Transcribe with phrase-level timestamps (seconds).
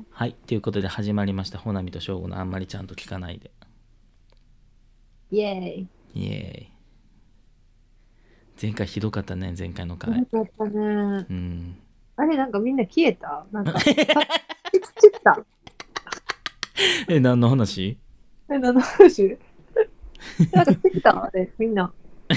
[0.00, 0.06] よ。
[0.10, 3.50] はいということで始まりましたほなみとしょうごのあんまりちゃんと聞かないで。
[5.30, 6.68] イエイエーイ
[8.60, 10.26] 前回ひどかったね前回のーイ。
[10.26, 11.26] 回よかったね。
[11.30, 11.78] うん。
[12.16, 13.46] あれ、なんかみんな消えた？
[13.52, 13.94] なんか、 散っ
[15.24, 15.42] た。
[17.08, 17.96] え何の話？
[18.50, 19.38] え、何の話？
[20.52, 21.24] なんか来た？
[21.24, 21.90] あれ、みんな。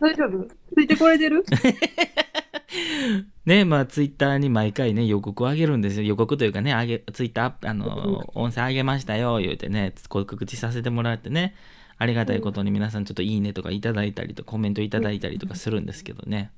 [0.00, 0.48] 大丈夫？
[0.74, 1.44] ついてこれてる？
[3.46, 6.02] ねまあツイッターに毎回ね予告を上げるんですよ。
[6.02, 11.54] 予告というかね上げツイッターあの音声上げましたよ言うてね告知させてもらってね
[11.98, 16.50] ありがたいことに皆さんちょっといいねとかいただいたりとコメントいただいたりとかするんですけどね。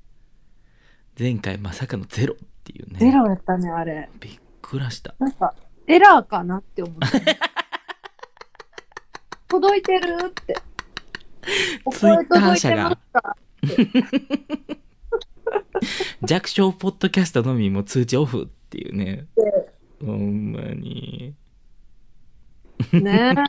[1.19, 2.99] 前回まさかのゼロっていうね。
[2.99, 4.07] ゼロやったね、あれ。
[4.19, 5.15] びっくらした。
[5.17, 5.55] なんか、
[5.87, 7.21] エラーかなって思って。
[9.49, 10.55] 届いてるって。
[11.85, 12.99] おツイッター社が。
[13.63, 14.11] 声届いてま
[14.61, 14.77] すか
[16.21, 19.27] 弱小ポッドキャストのみも通知オフっていうね。
[20.03, 21.35] ほんまに。
[22.93, 23.35] ね。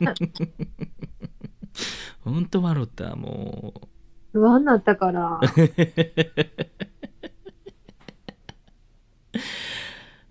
[2.21, 3.73] ほんと笑ったも
[4.33, 4.33] う。
[4.33, 5.39] 不安になったから。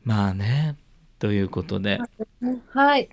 [0.05, 0.77] まあね。
[1.18, 1.98] ということで。
[2.70, 3.08] はい。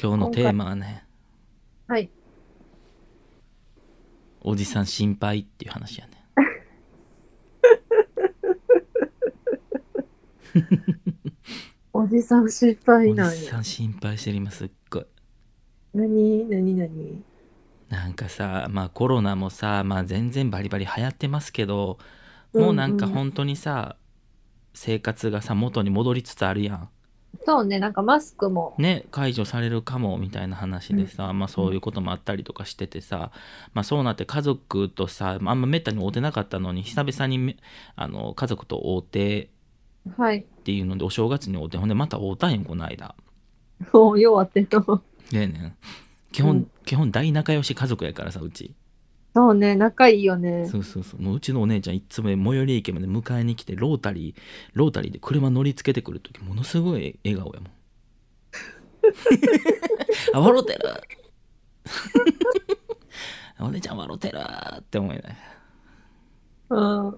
[0.00, 1.04] 今日のテーマはね。
[1.86, 2.10] はい。
[4.48, 6.15] おじさん心配っていう話やね
[11.92, 13.34] おじさん心配おなんや。
[13.34, 15.06] じさん心配してる今すっごい。
[15.94, 16.48] 何？
[16.48, 16.74] 何？
[16.76, 17.24] 何？
[17.88, 21.98] なんかさまあコロナもさまあ全然バリバリ流行ってますけど
[22.52, 23.12] もうなんかうん。
[23.12, 23.96] うん本当にさ、
[24.74, 26.88] 生活がさ元に戻りつつあるやん。
[27.44, 28.74] そうね、なんかマスクも。
[28.78, 33.30] ね解除されるかもみたいな話でさ、まあそういうこともあったりとかしててさ、
[33.74, 37.56] まあそうなって家族とさあんまめったに会うてなかったのに久々にめ
[37.94, 39.50] あの家族と会うて
[40.16, 40.38] はい。
[40.38, 43.14] っていうのでお正月に会うてほんでまた会うたんよこの間
[43.92, 45.02] もう弱ってんの。
[45.30, 45.76] でね
[46.32, 48.72] 基本、うん基本大仲良し家族やからさうち
[49.34, 50.66] そうね、仲いいよね。
[50.66, 54.40] そうそうそうもううちのお姉ちゃんいっつも最寄り駅まで迎えに来てロータリー
[54.72, 57.70] ロータリーで車乗りつけてくる時ものすごい笑顔やもん
[60.32, 60.78] あ笑うてる
[63.58, 64.38] お姉ちゃん笑うてる
[64.78, 65.36] って思いながら
[66.68, 67.16] うん。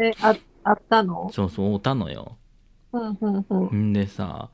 [0.00, 0.34] え、あ、
[0.68, 1.30] あったの？
[1.32, 2.36] そうそう会うたのよ
[2.92, 3.90] うんうんうん。
[3.90, 4.50] んでさ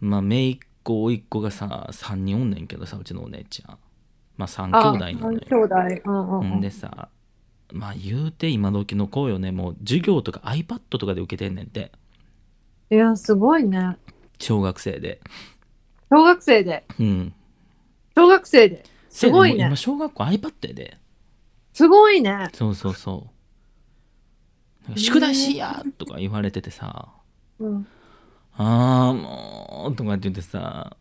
[0.00, 3.78] まあ姪っ子甥っ子がさ3人おんねんけどさうちのお姉ちゃん
[4.36, 5.74] まあ3あ、兄弟なのよ兄弟。
[6.04, 6.60] うんうんうんん。
[6.60, 7.08] でさ
[7.72, 11.92] まあ言うて今時の子よねもう授業とか iPad とかで受けてんねんて
[12.90, 13.98] いや、すごいね。
[14.38, 15.20] 小学生で
[16.10, 16.86] 小学生で？
[16.98, 17.34] うん
[18.16, 18.84] 小学生で。
[19.10, 19.76] すごいね今。
[19.76, 20.96] 小学校 iPad やで
[21.74, 22.48] すごいね。
[22.54, 23.30] そうそうそう
[24.96, 27.08] 宿題しやとか言われててさ
[27.58, 27.86] うん。
[28.54, 30.96] ああもうとかって言ってさ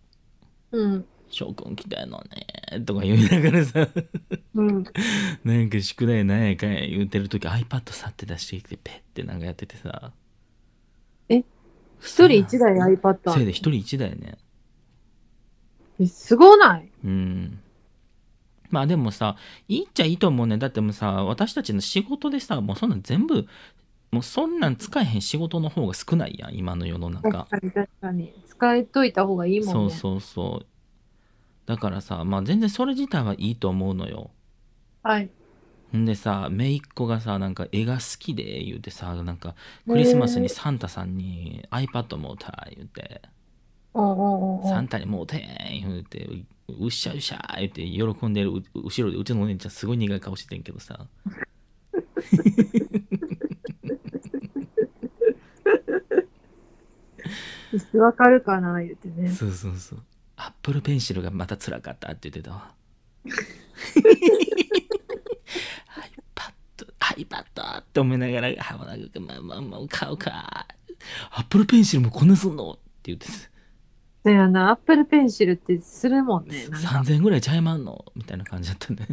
[0.72, 1.06] うん。
[1.30, 2.24] 翔くん来たの
[2.72, 3.88] ねとか言いながらさ
[4.56, 4.84] うん。
[5.44, 10.12] なんか宿題なんやかんや言うてる時 iPad さって出してきてペッてなんかやっててさ。
[11.30, 11.44] え？
[12.00, 14.38] 一人一台 iPad せいで一人一台ね。
[16.00, 16.90] えすごない？
[17.04, 17.60] うん
[18.70, 19.36] まあでもさ
[19.68, 23.48] いいっちゃいいと思うねだってもうさ私たちの仕事でさもうそんなん全部
[24.12, 28.34] もうそんなん使えへん仕事の方が少ないやん今の世の中確かに確かに。
[28.48, 29.72] 使えといた方がいいもんね。
[29.74, 30.66] そうそうそう
[31.66, 34.32] だからさまあ全然それ自体はいいと思うのよ
[35.04, 35.30] はい。
[35.96, 39.56] んでさ姪っ子がさなんか絵が好きで言うてさなんか
[39.88, 43.22] クリスマスにサンタさんに iPad もうた言うて。
[44.70, 45.42] サンタにもうてん
[45.82, 46.30] 言うて
[46.70, 51.08] ううっしゃうっしゃ言うて喜んでるう後ろでうちのお姉ちゃんすごい苦い顔してんけどさ。
[57.94, 59.30] わかるかな言ってね。
[59.30, 60.04] そうそうそう。
[60.38, 62.74] アップルペンシルがまた辛かったって言ってたわ。
[67.18, 68.52] iPad って思いながらあ
[68.86, 70.68] なんかまあまあまあ買うか。
[71.32, 73.28] アップルペンシルもこんなすんのって言って
[74.28, 76.68] だよな、アップルペンシルってするもんね。
[76.70, 76.90] なんか。
[77.00, 78.04] 3000円ぐらいちゃいまんの？
[78.16, 79.08] みたいな感じだったね。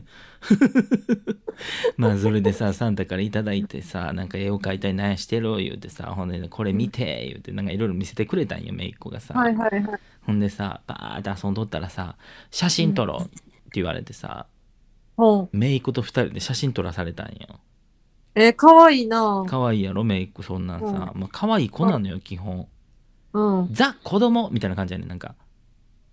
[1.96, 10.00] まあそれでさサンタからいただいてさなんか絵を描いたり何やしてる言うてさほんでこれ見て言うてなんかいろいろ見せてくれたんよ姪っ子がさ、はいはいはい。
[10.22, 12.16] ほんでさバーって遊んどったらさ
[12.50, 13.40] 写真撮ろうって
[13.74, 14.46] 言われてさ。
[15.52, 17.60] 姪っ子と2人で写真撮らされたんよ。
[18.34, 19.44] えー、かわいいな。
[19.46, 22.66] 可愛いやろ姪っ子そんなんさ、まあ可愛い子なのよ基本
[23.34, 23.68] うん。
[23.72, 25.34] ザ子供みたいな感じやねんなんか。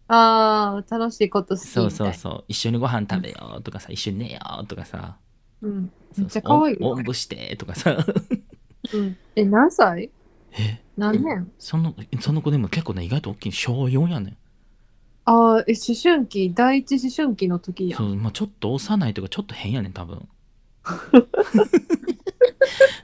[0.08, 1.86] ああ、楽しいこと好きそい。
[1.86, 2.44] うそうそう。
[2.50, 5.18] 一緒にご飯食べようとかさ一緒に寝ようとかさ。
[5.62, 5.68] う。
[5.68, 5.92] うん。
[6.18, 7.96] めっちゃかわいおんおんぶしてとかさ。
[8.92, 9.16] うん。
[9.36, 10.10] え、何歳？
[10.52, 10.84] え？
[10.98, 11.50] 何年？
[11.58, 14.38] そのその子でも結構ね意外と大きい小4やねん。
[15.24, 18.00] ああ、え、思春期、第一思春期の時やん。
[18.00, 20.28] そう、まあ、ちょっと幼いとかちょっと変やねん多分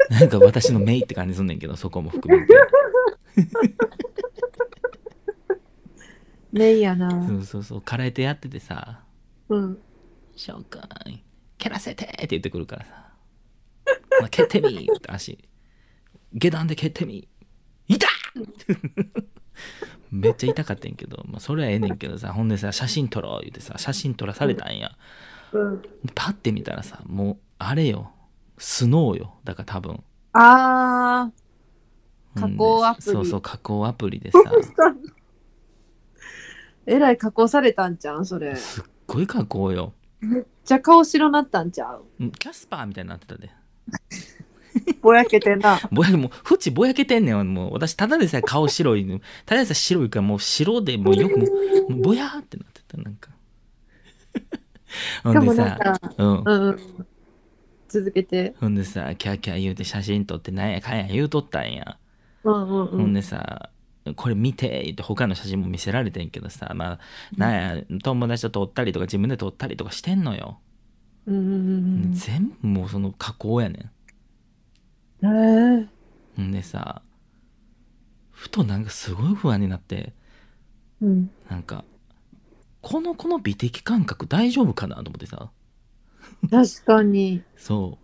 [0.10, 2.54] なんか私のメイって感じすんねんけどそこも含めて
[6.52, 7.28] ねいやな。
[7.28, 9.02] そうそうそう空手やっててさ
[9.50, 9.78] うん。
[10.36, 11.24] 「紹介
[11.58, 13.12] 蹴らせて!」って言ってくるからさ
[14.22, 15.38] 「まあ、蹴ってみ!」って足
[16.34, 17.28] 下段で蹴ってみ
[17.88, 18.10] 痛っ
[20.12, 24.92] めっちゃ痛かったんやけど、まあ、それはええねんけどさほんでさ写真撮ろう言うてさ写真撮らされたんや、
[25.52, 25.82] うん。
[26.16, 28.12] パッて見たらさもうあれよ。
[28.58, 29.36] スノーよ。
[29.44, 30.04] だから多分。
[30.34, 31.32] あ
[32.36, 33.12] 加工アプリ。
[33.12, 34.40] そうそう加工アプリでさ。
[34.46, 34.52] あ。
[36.86, 38.56] えらい加工されたんじゃん、それ。
[38.56, 39.94] すっごい加工よ。
[40.20, 42.06] めっちゃ顔白なったんちゃう。
[42.20, 43.52] うんキャスパーみたいになってたで。
[45.02, 45.80] ぼやけてんな。
[45.92, 49.20] ぼやけもう縁ぼやけてんねんもう私ただでさえ顔白いの。
[49.46, 51.46] ただでさえ白いからもう白でもうよくも
[51.90, 53.32] うぼやーってなってたなんか。
[55.24, 56.44] ほんでさなんか、うん。
[56.44, 57.07] うんうん。
[58.00, 58.56] 続けて。
[58.60, 61.98] ほんでさキャーキャー言うて写真撮ってなんやかんや言うとったんや
[62.44, 62.88] うんうんうん。
[62.88, 63.70] ほんでさ、
[64.16, 67.00] これ見て言って他の写真も見せられてんけどさ、まあ、
[67.36, 70.60] なんや、友達と撮ったりとか自分で撮ったりとかしてんのよ。
[71.26, 71.40] うんう
[72.08, 73.92] ん全部もうその加工やね
[75.22, 75.36] うん。
[75.36, 75.82] へえ。
[75.82, 75.90] ん。
[76.38, 77.02] ほんでさ、
[78.32, 80.14] ふとなんかすごい不安になって、
[81.02, 81.30] うん。
[81.50, 81.84] なんか、
[82.82, 85.52] この子の美的感覚大丈夫かなと思ってさ、
[86.50, 87.42] 確かに。
[87.56, 87.98] そ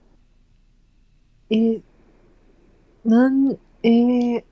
[1.49, 1.81] え、
[3.05, 4.43] なん、えー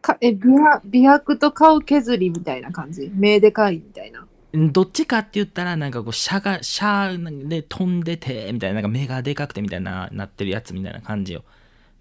[0.00, 3.10] か、え、美白美白と顔削りみたいな感じ？
[3.14, 4.26] 目でかいみたいな。
[4.52, 4.72] う。
[4.72, 11.44] どっちかって言ったら、なんかこう、シャが、シャで飛んでて、みたいな、なんか目がでかくてみたいな、なってるやつみたいな感じよ。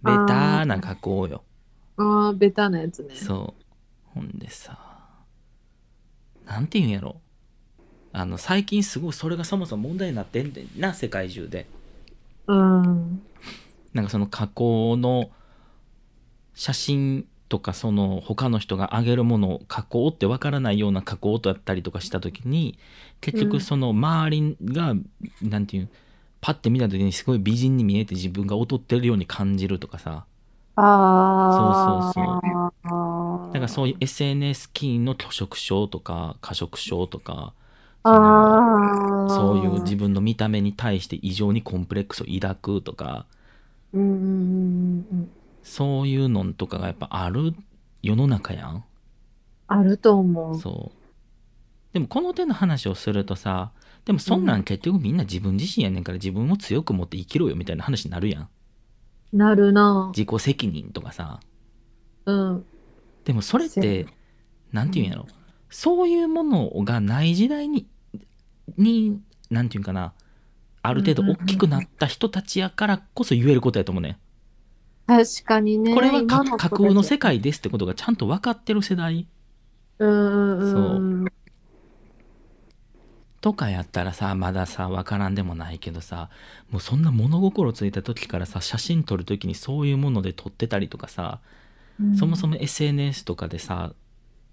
[0.04, 1.44] ベターな加工よ。
[1.98, 3.10] ああ、ベタなやつね。
[3.16, 3.64] そう。
[4.14, 4.78] ほんでさ、
[6.46, 7.22] なんて言うんやろ。
[8.12, 11.68] あの、最近すごいそれがそもそも問題になってんでな、世界中で。
[12.48, 13.22] うん。
[13.94, 15.30] なんかその加工の
[16.54, 22.78] 写真とかその他の人が上げるものを加工ってわからないような加工とやったりとかした時に
[23.22, 24.94] 結うん局その周りが、
[25.42, 25.90] なんていうん
[26.42, 30.26] パッて見た時にすごい美人に見えて自分が劣ってるように感じるとかさ
[30.76, 31.52] ああ。
[31.52, 37.54] そうそうそうだからそういう SNS 起因の拒食症とか過食症とか。
[38.04, 43.26] そういう自分の見た目に対して異常にコンプレックスを抱くとか。
[43.94, 45.32] うんうんうんうん。
[45.64, 47.54] そういうのとかがやっぱある
[48.02, 48.84] 世の中やん。
[49.68, 50.60] あると思う。
[50.60, 51.00] そう。
[51.94, 53.72] でもこの手の話をするとさ
[54.06, 58.50] でもそんなん結局みんな自分自身やねんから自分を強く持って生きろよみたいな話になるやん。
[59.34, 60.12] なるな。
[60.16, 61.40] 自己責任とかさ。
[62.26, 62.66] うん。
[63.26, 64.08] でもそれって
[64.72, 65.28] なんていうんやろ
[65.70, 67.88] そういうものがない時代に
[68.78, 70.14] になんていうんかな
[70.82, 74.20] ある程度大きくなった人たちやからこそ言えることやと思うね
[75.08, 75.94] 確かにね。
[75.94, 77.38] これは架空の世界。
[77.38, 79.28] 界ですってことがちゃんと分かってる世代
[80.00, 81.24] うんうんうん。
[81.24, 81.34] うん
[83.42, 86.30] とかやったらさまださ分からんでもないけどさ
[86.70, 91.40] もうそんな物心ついた時からさ写真撮る時にそういうもので撮ってたりとかさ、
[92.14, 93.94] そもそも SNS とかでさ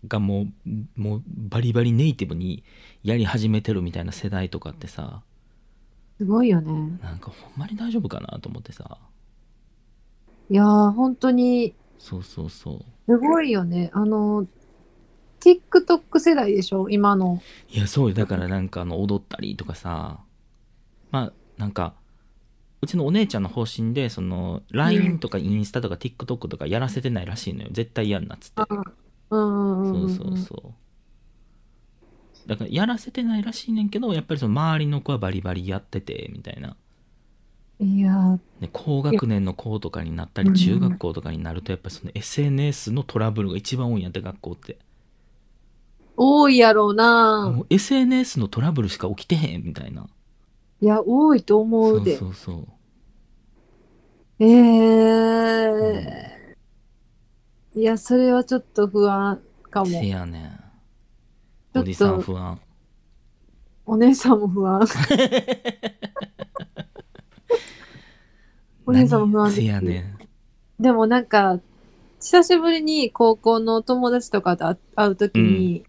[0.07, 2.65] がもうもうバリバリネイティブに
[3.03, 5.23] やり始めてるみたいな世代とかってさ。
[6.19, 6.99] すごいよね。
[7.03, 8.99] なんかほんまに大丈夫かなと思ってさ。
[10.49, 12.85] いやー、本当に、そうそうそう。
[13.07, 13.91] すごいよね。
[13.93, 14.47] あの、
[15.41, 16.89] TikTok 世代でしょ？
[16.89, 17.43] 今の。
[17.69, 18.15] いやそうよ。
[18.15, 20.21] だからなんかあの踊ったりとかさ。
[21.11, 21.95] まあなんか
[22.83, 27.69] うちのお姉ちゃんの方針でその LINE とかインスタとか TikTok とかやらせてないらしいのよ。
[27.73, 28.63] 絶対やんなっつって。
[29.83, 30.55] そうそうそ
[32.47, 32.49] う。
[32.49, 36.77] だからやらせてないらしいねんけどやっぱりその周りの子はバリバリやっててみたいな。
[37.79, 38.13] いや。
[38.35, 44.79] ー、で高学年の子とかになったりうん中学校とかになるとやっぱりその SNS のトラブルが一番多いんやって学校って。
[46.17, 47.51] 多いやろうな。
[47.51, 50.07] もう SNS のトラブルしか起きてへんみたいな。
[50.81, 52.17] いや、多いと思そううで。
[52.19, 52.67] そうそう
[54.39, 56.36] ええ
[57.77, 59.39] いや、それはちょっと不安
[59.71, 59.87] かも。
[59.87, 60.41] せやね
[61.75, 61.79] ん。
[61.79, 62.59] おじさん不安。
[63.85, 64.81] お姉さんも不安。
[68.87, 70.19] お姉さんも不安せやねん。
[70.83, 71.61] でもなんか、
[72.19, 75.85] 久しぶりに高校の友達とかと会会うときに、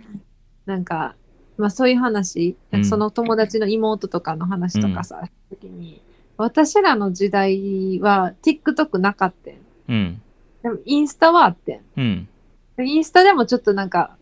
[0.65, 1.15] なんか、
[1.57, 6.01] まあそういう話、なんかその友達の妹とかの話とかさ、時に、
[6.35, 9.55] 私らの時代は TikTok なかったん。
[9.87, 10.21] うん
[10.67, 11.81] でもインスタはあってん。
[11.97, 12.27] うん
[12.75, 14.17] でインスタでもちょっとなんか、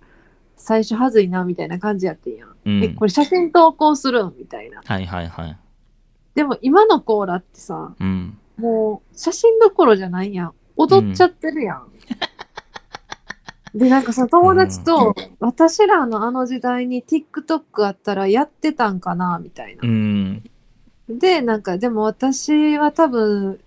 [0.56, 2.56] 最初はずいなみたいな感じやってんやん。
[2.66, 4.82] うんえ、これ写真投稿するんみたいな。
[4.86, 5.58] はいはいはい
[6.36, 10.54] でも今のコーラってさ、うんもう写真どころじゃないやん。
[10.78, 11.88] 踊っちゃってるやん。
[13.76, 19.88] で、なんかその友達と、私らのあの時代に TikTok あったらやってたんかなみたいなう。
[19.88, 20.44] ん
[21.10, 23.60] で、なんか、でも私は多分、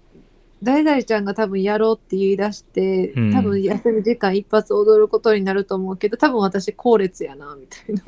[0.62, 3.32] 誰々ちゃんが多分やろうって言い出して、うん。
[3.32, 8.02] 多分休み時間一発踊ることになると思うけど、多分私後列やな、みたいな。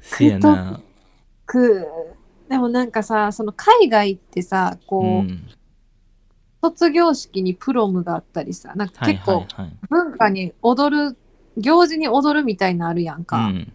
[0.00, 0.80] せやな。
[1.46, 1.86] く
[2.48, 5.48] でもなんかさ、その海外ってさ、うこう、ん。
[6.62, 9.46] 卒業式にプロムがあったりさ、なんかはい結構
[9.88, 11.16] 文化に踊る、
[11.56, 13.48] 行事に踊るみたいなのあるやんうか。
[13.48, 13.72] ん。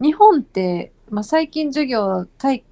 [0.00, 2.62] 日本って、まあ、最近授業、体ん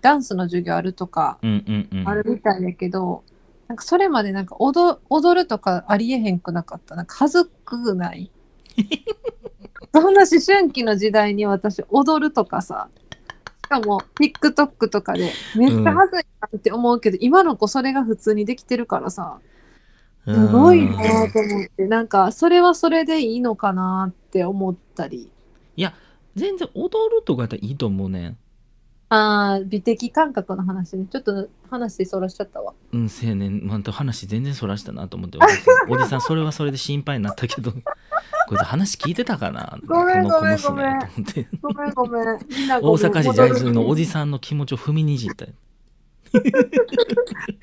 [0.00, 3.24] ダンスの授業あるとか、うんうんうんあるみたいだけど、
[3.68, 6.94] なんかそれまでなんか踊踊るとかありえへんくなかった。
[6.94, 8.30] なんか恥ずくない
[9.92, 12.88] そんな思春期の時代に私踊るとかさ、
[13.64, 19.38] しかも TikTok とかでめっちゃ恥ずいなって思うけど、今の子それが普通にできてるからさ、
[20.26, 25.30] すごいなと思って、なんかそれはそれでいいのかなって思ったり。
[26.34, 28.38] 全然踊るとかやったらいいと思うねん
[29.14, 31.04] ああ、美的感覚の話ね。
[31.04, 32.72] ちょっと話そらしちゃったわ。
[32.92, 33.48] うんせやね。
[33.48, 35.64] んまた話全然そらしたなと思って私。
[35.90, 37.72] おじさんそれはそれで心配になったけど。
[38.48, 39.78] こいつ話聞いてたかな？
[39.84, 40.98] ごめんごめんごめん。
[41.60, 41.92] ごめん。
[41.92, 42.38] ごめん。
[42.38, 45.44] 阪市在住のおじさんの気持ちを踏みにじった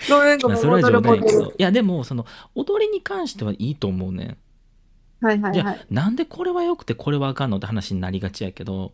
[0.08, 0.54] ごめんごめん。
[0.54, 1.46] まあそれは冗談やけど。
[1.46, 4.38] いやでもその踊りに関してはいいと思うね
[5.22, 5.26] ん。
[5.26, 5.86] はいはいじゃあはい。
[5.90, 8.94] なんでこれは良くてこれはあかんのって話になりがちやけど。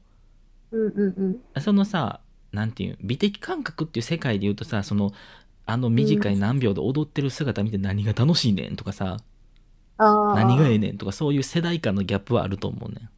[0.71, 1.61] うんうんうん。
[1.61, 2.21] そのさ
[2.55, 5.11] なんていう美的感覚っていう世界で言うとさその
[5.65, 9.17] あの短い何秒で踊ってる姿見て何が楽しいねんとかさ。
[9.97, 13.09] 何がええねんとかそういう世代間のギャップはあると思うねん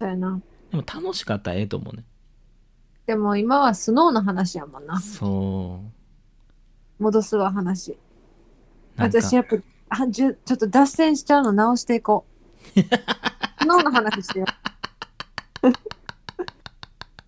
[0.00, 0.40] そうやな。
[0.72, 2.02] でも楽しかったらええと思うね
[3.06, 4.98] でも今はスノーの話やもんな。
[5.00, 5.80] そ
[6.98, 7.96] う戻すわ話。
[8.96, 9.56] 私やっぱ
[9.90, 12.24] あじゅちょっと脱線しちゃうの直していこ
[12.74, 12.80] う。
[13.62, 14.46] スノーの話してよ。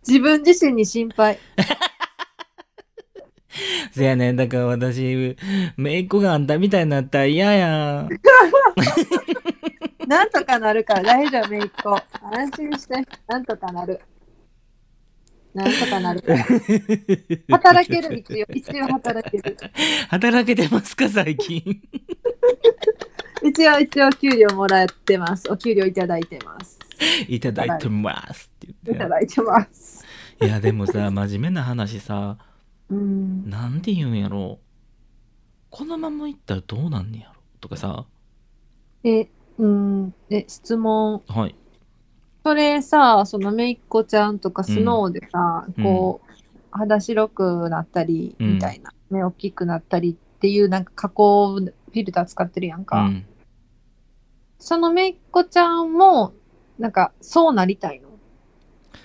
[0.09, 1.39] 自分自身に心配。
[3.93, 5.37] せやねんだから私
[5.77, 8.09] めいっ子があんたみたいになったら嫌や
[10.07, 11.91] なんとかなるから大丈夫、めいっ子。
[12.35, 12.95] 安心して。
[13.27, 14.01] なんとかなる。
[15.53, 16.23] なんとかなる。
[17.51, 18.47] 働ける、一応。
[18.55, 19.55] 一応働ける。
[20.09, 21.83] 働けてますか最近？
[23.43, 25.47] 一応、一応、給料もらってます。
[25.51, 26.79] お給料いただいてます。
[27.29, 28.51] いただいてます
[28.87, 29.98] いただいてます。
[30.41, 32.37] いやでもさ真面目な話さ
[32.89, 33.49] うん。
[33.49, 34.59] なんて言うんやろ
[35.71, 38.07] このままいったらどうなんねやろとかさ
[39.05, 39.29] え、
[39.59, 40.15] うん。
[40.31, 41.23] え、質問。
[41.29, 41.55] はい
[42.45, 46.33] それさ、そのめいっ子ちゃんとかスノーでさ、うんこう、
[46.71, 48.91] 肌白くなったり、うんみたいな。
[49.11, 53.03] 目大きくなったりっていう、なんか加工フィルター使ってるやんうか。
[53.03, 53.27] ん
[54.59, 56.33] そのめいっ子ちゃんも、
[56.79, 58.08] なんか、そうなりたいの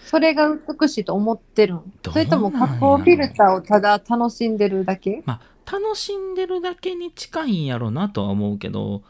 [0.06, 5.24] それが美しいと思ってるそれとも加工フィルターをただ楽しんでるだけ？
[5.26, 9.02] まあ楽しんでるだけに近いんやろなとは思うけど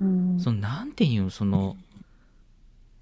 [0.00, 0.38] うん。
[0.40, 1.76] そのなんていうんその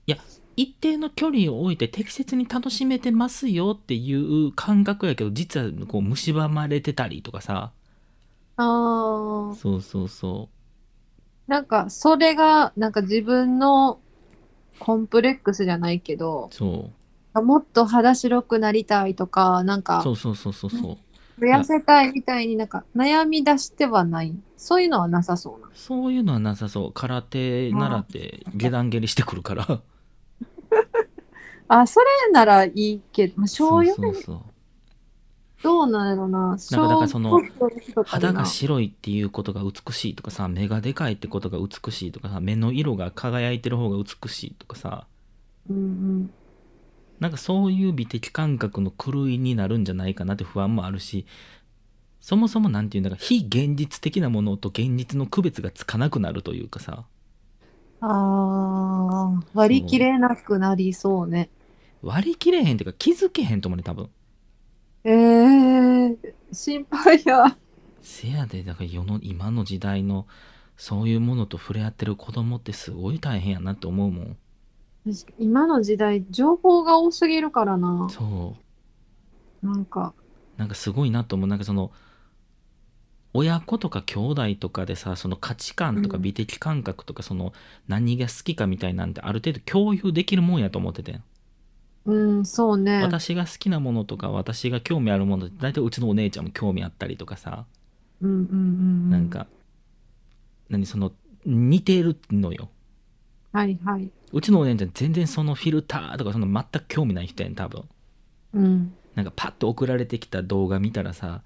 [0.07, 0.19] いや
[0.57, 7.73] 一定の距離を置いて適切に楽しめてますよっていう感覚やけど実はこう蝕まれてたりとかさ。
[8.57, 9.55] ああ。
[9.57, 10.49] そうそうそ
[11.47, 13.99] なんか、それが、なんか自分の
[14.79, 16.91] コンプレックスじゃないけどう、そう
[17.43, 20.99] もっと肌白くなりたいとか、なんかそ、うそうそうそうそ
[21.41, 24.35] う痩せたいみたいになんか悩み出してはない。
[24.57, 25.69] そういうのはなさそうな。
[25.75, 29.81] そういうのはなさそう空手習って下段蹴りしてくるから
[31.69, 34.41] あ、それならいいけど、まあ、小そう4そうそう
[35.63, 36.39] どうなんやろな。
[36.39, 37.41] なんかだからその
[38.05, 45.07] 肌がな白いっていうことが美しいとかさ目がでかいってことが美しいとかさ目の色が輝いてる方が美しいとかさ
[45.71, 46.31] うんうん。
[47.21, 51.27] なんかそういう美的感覚の狂いになるんじゃないかなって不安もあるし
[52.21, 57.05] そもそも何て言うんだか非現実的なものと現実の区別がつかなくなるというかさ
[58.01, 58.07] あ
[59.41, 61.49] あ、割り切れなくなりそうね。
[62.03, 64.11] 割り切れへんっていうか気づけへんと思うね多分
[65.05, 66.17] ええー、
[66.53, 67.57] 心配や。
[68.03, 70.27] せやでだから世の今の時代の
[70.77, 74.37] そういうものと触れ合ってる子供ってすごい大変やなって思うもん
[75.39, 78.09] 今の時代、情報が多すぎるからな。
[78.11, 78.57] そ
[79.63, 80.15] うなんか、
[80.57, 81.91] なんかすごいなと思うなんかその
[83.35, 87.53] 親子とか兄弟とかでさその価値観とかうん美的感覚とかその
[87.89, 91.25] 何が好きかみたいなんてある程度共有できるもんやと思っててん
[92.07, 93.03] うん、そうね。
[93.03, 97.67] 私が好きなものとか私が興味あるものって大体うちのお姉ちゃんも興味あったりとかさ
[98.21, 99.11] うんうんうん。
[99.11, 99.29] なん。
[99.29, 99.47] か
[100.69, 101.13] 何その
[101.47, 102.69] 似てるのよ
[103.55, 104.11] はいはい。
[104.33, 107.85] うちのお姉ちゃん全然そのフィルターとかその全く興味ない人やん多分
[108.53, 108.93] うん。
[109.15, 111.43] なんかパッと送られてきた動画見たらさ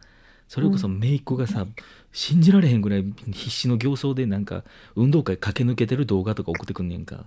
[0.48, 1.66] それこそ姪っ子がさ、
[2.10, 4.64] 信じられへんぐらい必死の形相でなんか
[4.96, 7.26] 運動会駆け抜けてる動画とか送ってくんねんか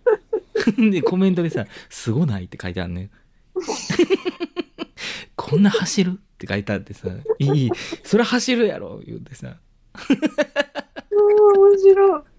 [0.90, 3.10] でコメントでさ「すごない?」って書いてあんねん
[5.36, 7.70] こんな走るって書いてあってさ「いい
[8.02, 9.58] それ走るやろ」言うてさ
[11.10, 12.35] うん、面白い。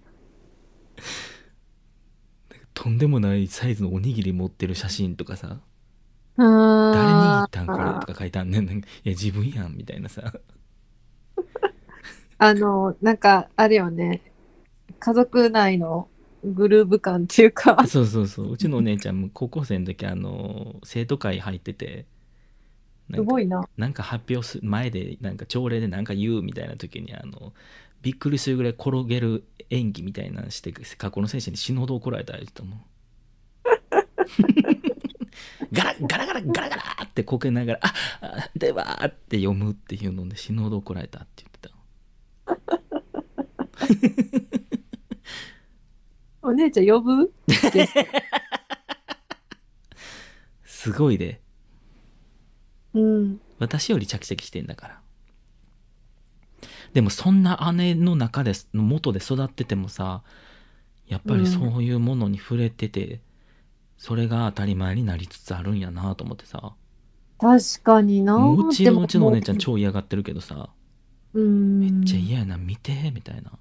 [2.88, 5.58] とんでもないサイズのおにぎり持ってる写真とかさ
[6.38, 10.32] 「誰誰握ったんこれ」とか書いてあんねんなんかいや自分やんみたいなさ
[12.40, 14.22] あの、なんか、あれよね。
[15.00, 16.08] 家族内の
[16.44, 17.84] グルーヴ感っていうか。
[17.86, 22.06] そうそうそううちのお姉ちゃんも高校生の時あの生徒会入ってて
[23.12, 23.68] すごいな。
[23.76, 27.52] なんか発表す前でなんか朝礼でなんか言うみたいな時にあの
[28.02, 32.76] びっくりするぐらい転げる演技みたいなのして過去の先生に死ぬほど怒られた言ってたも。
[32.76, 32.80] ん
[35.72, 41.68] ガラガラガラガラガラってこけながら「ああでは」って読むっていうので死ぬほど怒られたって言ってた。
[46.48, 47.32] お姉ちゃん呼ぶ？
[50.64, 51.40] すごいで。
[52.94, 53.40] うん。
[53.58, 54.97] 私より着々してんだから
[56.92, 60.22] でもそんな姉の中での元で育っててもさ
[61.06, 63.20] やっぱりそういうものに触れてて、
[63.96, 66.74] それが当たり前になりつつあるんやなと思ってさ
[67.38, 68.36] 確かにな。
[68.38, 70.70] もちろんうちのお姉ちゃん超嫌がってるけどさ
[71.34, 71.80] うん。
[71.80, 73.52] めっちゃ嫌やな見てみたいな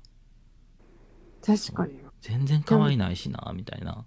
[1.45, 1.93] 確かに。
[2.21, 4.05] 全然可愛いないしなみたいな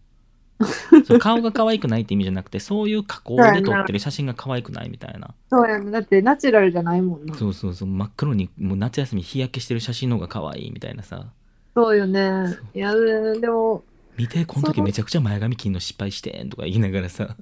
[1.18, 5.90] 顔が可愛くないって意味じゃなくてそういう加工で撮ってる写真が可愛くないみたいなそうやね。
[5.90, 7.34] だってナチュラルじゃないもんな。
[7.34, 11.26] そうそうそう真っ黒にもう夏休み日焼けしてる写真の方が可愛いみたいなさ
[11.74, 12.58] そうよね。
[12.74, 13.84] いや、でも、
[14.16, 17.36] 見てこの時めちゃくちゃ前髪切んの失敗してんとか言いながらさ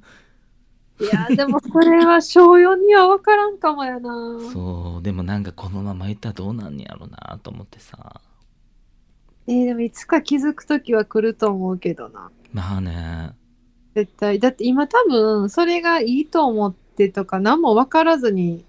[1.00, 4.11] いや、でもそれは小4には分からんかもやな。
[4.52, 8.20] そうでもなんかこのままいったらどうなんねやろなと思ってさ
[9.49, 12.31] えーでもいつか気づく時は来ると思うけどな。
[12.53, 13.33] まあね
[13.95, 14.39] 絶対。
[14.39, 18.65] だって今多分それがいいと思ってとか何も分からずに、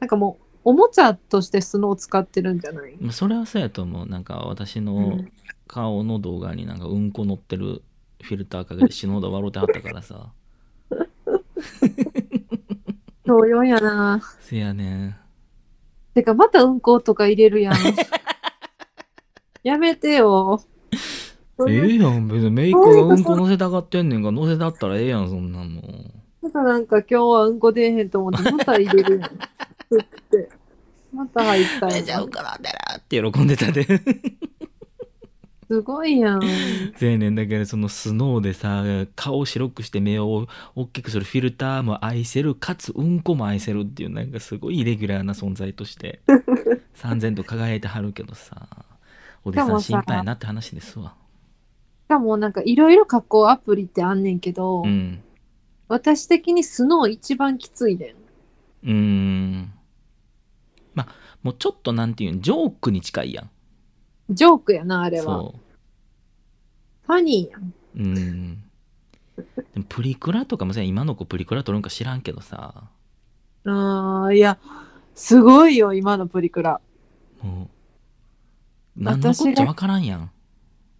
[0.00, 2.96] なんかもうおもちゃとしてスノーを使ってるんじゃない？
[3.00, 5.30] まあそれはそうやと思うなんか私うのん
[5.66, 7.82] 顔の動画になんかうんこ乗ってる
[8.22, 10.30] フィルターかけて死ぬほど笑うてはったからさ
[13.26, 14.20] 小4やな。
[14.40, 15.16] せやねん
[16.14, 17.74] てかまたうんことか入れるやん。
[19.64, 20.62] やめてよ。
[21.68, 25.82] ええやん別にメイクがうんこ乗せたがってんねんから乗せたったらええやんそんなんも
[26.42, 29.30] またなんか今日はうんこ出えへんと思ってまた入れるやん。
[29.90, 30.48] 吸って。
[31.12, 32.24] また入っためちゃやん。
[32.24, 33.86] うからだらって喜んでたで
[35.66, 36.42] すごいやん。
[36.98, 38.84] せやねんだからそのスノーでさ
[39.16, 46.20] 顔を白くして目を大きくするフィルターも愛せるかつうんこも愛せるっていうなんかすごいイレギュラーな存在として
[46.94, 48.83] 三千と輝いてはるけどさ
[49.44, 51.14] お弟さん心配やなって話ですわ
[52.06, 55.22] しかもなんかいろいろ加工アプリってあんねんけど、うん
[55.86, 58.14] 私的にスノー一番きついね
[58.82, 58.88] ん。
[58.88, 59.72] うーん
[60.94, 63.50] まあもうちょっとなんていうんジョークに近いやん
[64.30, 65.24] ジョークやな、あれは。
[65.24, 65.54] そ
[67.06, 67.62] ファニーやん。
[67.62, 68.64] ううん
[69.36, 72.84] でもプリクラとかもさ今の子プリクラ撮るんか知らんけどさ
[73.66, 74.58] あーいや、
[75.14, 76.80] すごいよ、今のプリクラ。
[77.42, 77.68] もう
[78.96, 80.30] 何のこっちゃわからんやん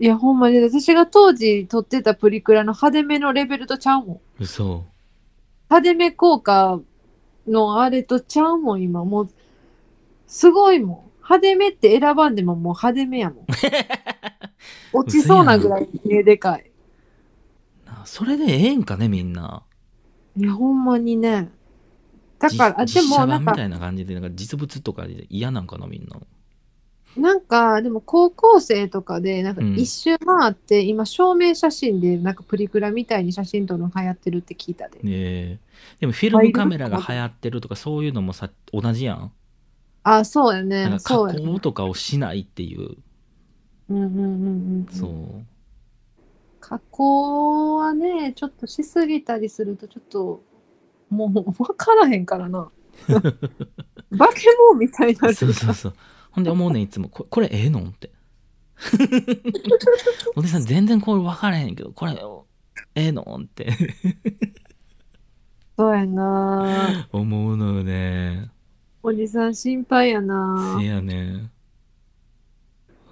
[0.00, 4.20] いや、ほんまに、私が当時撮ってたプリクラの派手めのレベルとちゃうもん。
[4.42, 4.84] 嘘
[5.70, 6.80] 派手め効果
[7.46, 9.04] のあれとちゃうもん、今。
[9.04, 9.28] もう、
[10.26, 10.98] すごいもん。
[11.18, 13.46] 派手めって選ばんでももう派手めやもん。
[14.92, 16.70] 落ちそうなぐらい目でかい。
[18.04, 19.64] それでええんかねみんな
[20.36, 21.50] いや、ほんまにね。
[22.38, 26.20] だから、あじでも、なんみた、いな感じでなんか実物とかで嫌なんかなみんな
[27.16, 34.98] なんか、でも高校生とかで、なんかうん一周回って、今、証明写真で、なんかプリクラみたいに写真撮るの流行ってるって聞いたで。
[34.98, 35.58] ねえ
[36.00, 39.32] でもフィルムカメラが流行ってるとかそういうのもさ同じやん
[40.02, 40.88] あ、そうやなね。
[40.88, 41.40] んかそうやね。
[41.44, 42.96] 加工とかをしないっていう
[43.90, 44.26] うんうんうんう
[44.80, 44.86] ん。
[44.90, 45.44] そう
[46.60, 50.42] 加工はね、ちょっとしすぎたりすると、ちょっと、
[51.10, 52.70] もう分からへんからな。
[54.10, 55.94] バケモンみたいになるそうそうそう。
[56.34, 58.10] ほんで思うねんいつも、ここれええのって。
[60.34, 62.20] おじさん全然これ分からへんけど、これ
[62.96, 63.70] ええのって
[65.76, 68.50] そうやな思うのよね。
[69.00, 71.50] おじさん心配やなせやね。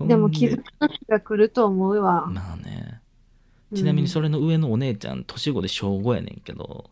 [0.01, 2.27] でも気づく時が来ると思うわ。
[2.27, 3.01] まあね。
[3.73, 6.91] ちなみにそれの上のお姉ちゃん、年子で小5やねんけど、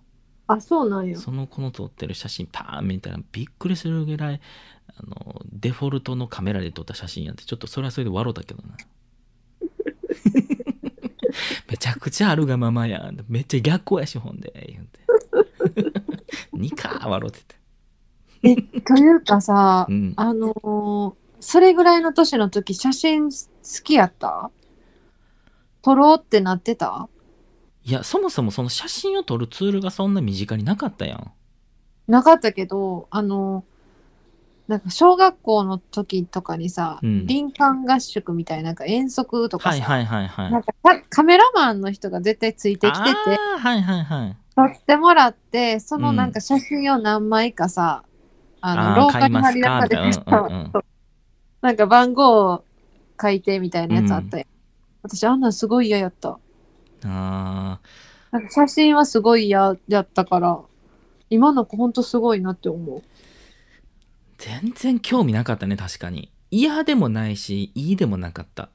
[0.51, 1.17] あ、そうなんや。
[1.17, 4.41] その子の撮ってる写真パーン見たらびっくりするぐらい、
[5.03, 8.77] あの、デフォルトのカメラで撮った写真やって、ちょっとそれはそれで笑うたけどな。
[11.69, 13.25] めちゃくちゃあるがままやん。
[13.29, 14.53] めっちゃ逆光やし、ほんで。
[14.69, 15.93] 言うて。
[16.53, 17.57] にかー笑うてて。
[18.43, 20.13] え、というかさう、ん。
[20.17, 23.37] あのーそれぐらいの年の時写真好
[23.83, 24.51] きやった？
[25.81, 27.09] 撮ろうってなってた？
[27.83, 31.33] いや、そもそもその写真を撮るツールがそんな身近になかったやん。
[32.09, 33.65] なかったけど、あの
[34.71, 40.53] なんか小学校の時とかにさ、うん林間合宿みたいななんか遠足とかさ、はいはいはいはい。
[40.53, 44.37] なんかカカメラマンの人が絶対ついてきてて、あーはいはいはい。
[44.55, 48.05] 撮ってもらって、そのうんなんか写真を何枚かさ、
[48.61, 50.85] あの、あー廊下に貼り出されて買いますかみたいなうんうんうんそう
[51.67, 52.65] なんか番号を
[53.21, 54.45] 書いてみたいなやつあったよ。
[55.03, 56.39] 私あんなんすごい嫌やった。
[57.07, 57.81] あ
[58.31, 60.61] なんか写真はすごい嫌やったから、
[61.29, 63.03] 今の子ほんとすごいなって思う。
[64.41, 66.31] ー全然興味なかったね、確かに。
[66.51, 68.71] 嫌でもないし、いいでもなかった。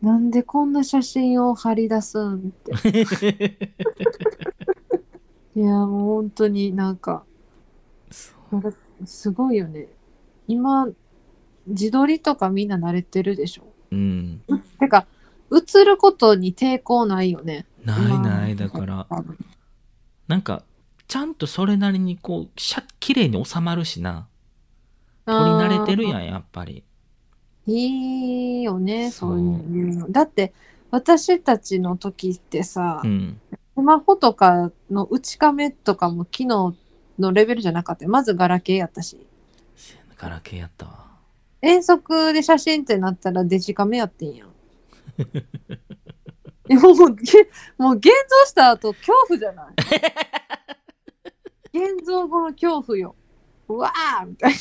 [0.00, 2.72] なんでこんな写真を貼り出すんって。
[5.56, 7.24] いや、もう本当になんか、
[8.52, 8.72] なんか
[9.04, 9.88] すごいよね。
[10.46, 10.88] 今、
[11.66, 13.64] 自撮りとかみんな慣れてるでしょ？
[13.90, 14.40] うん。
[14.78, 15.06] てか、
[15.52, 17.66] 映ることに抵抗ないよね。
[17.84, 19.06] ないない、だから、
[20.28, 20.62] なんか、
[21.08, 24.28] ちゃんとそれなりにこう、しゃ綺麗に収まるしな。
[25.24, 26.84] 撮り慣れてるやん、やっぱり。
[27.66, 30.10] いいよね、そそうういうの。
[30.10, 30.52] だって、
[30.90, 33.40] 私たちの時ってさ、うん。
[33.74, 36.74] スマホとかの内カメとかも機能
[37.18, 38.04] のレベルじゃなかった？
[38.04, 39.26] よまずガラケーやったし。
[40.16, 41.06] ガラケーやったわ。
[41.62, 44.48] 遠足で写真ってなったらデジカメやってんやん。
[46.80, 49.74] もう、げもう現像した後恐怖じゃない？
[51.78, 53.14] 現像後の恐怖よ。
[53.68, 54.56] うわーみたいな。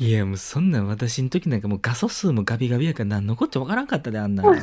[0.00, 4.44] いや、もうそんなん私の時なんかもう画素数もガビガビやから何のこっちゃわからんかったで、あんな。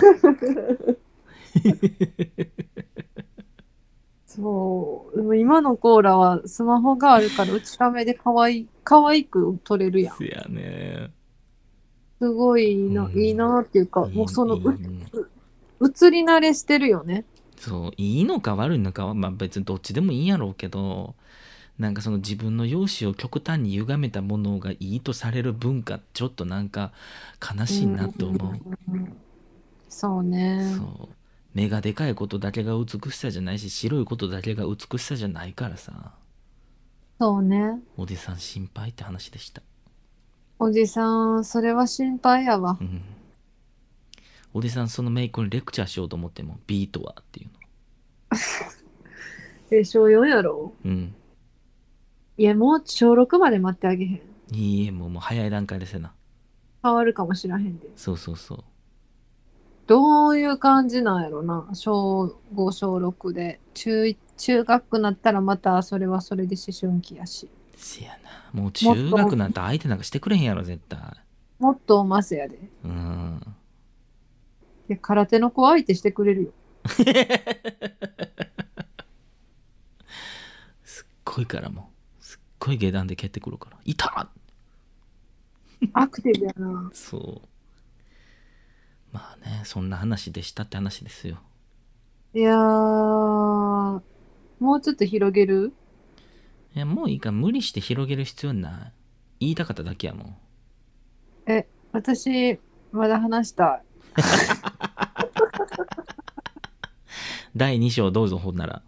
[4.27, 5.17] そう。
[5.17, 10.17] でも今のコーラはスマホがあるから内カメで可愛い、可愛く撮れるやん。
[10.17, 11.11] せやね。
[12.19, 14.69] すごいいいな、うんいいなっていうか、もうその、いいう
[15.81, 17.25] 映り慣れしてるよね。
[17.57, 21.15] そう、いいのか悪いのかは、まあ別にどっちでもいいんやろうけど、
[21.79, 26.93] なんかその自分の容姿を極端に歪めたものがいいとされる文化、ちょっとなんか
[27.41, 28.61] 悲しいなと思う。
[28.91, 29.21] うん。
[29.89, 30.59] そうね。
[30.77, 31.15] そう。
[31.53, 36.13] 目がでかいことだけが美しさじゃないし、白いことだけが美しさじゃないからさ、
[37.19, 37.81] そうね。
[37.97, 39.61] おじさん心配って話でした。
[40.59, 42.83] おじさん、それは心配やわう。
[42.83, 43.14] ん。
[44.57, 47.53] おじさんそのメイクにレクチャーしようと思っても、ビートはっていうの。
[49.69, 51.13] え、小4やろうん。
[52.37, 54.21] いや、もう小6まで待ってあげへん。
[54.53, 56.13] いいえ、もうもう早い段階でせな。
[56.81, 57.89] 変わるかもしらへんで。
[57.97, 58.63] そうそうそう。
[59.87, 61.67] どういう感じなんやろな。
[61.73, 63.59] 小5、小6で。
[63.73, 67.49] 中一、中学なったらまたそれはそれで思春期やし。
[67.75, 68.11] せや
[68.53, 68.61] な。
[68.61, 70.97] もう中学なんて相手なんかしてくれへんやろ、絶対。
[71.59, 72.57] もっとおませやで。
[72.85, 73.41] うん。
[74.87, 76.51] で、空手の子相手してくれるよ。
[80.83, 82.23] すっごいからもう。
[82.23, 83.79] すっごい下段で蹴ってくるから。
[83.85, 84.29] いた
[85.93, 86.89] アクティブやな。
[86.93, 87.47] そう。
[89.11, 91.39] まあね、そんな話でしたって話ですよ。
[92.33, 94.01] いやー、
[94.59, 95.73] もうちょっと広げる？
[96.75, 98.93] いや、もういいから無理して広げる必要ない。
[99.39, 100.37] 言いたかっただけやもん。
[101.47, 102.59] え、私、
[102.91, 103.83] まだ話したい。
[107.55, 108.81] 第2章どうぞほんなら。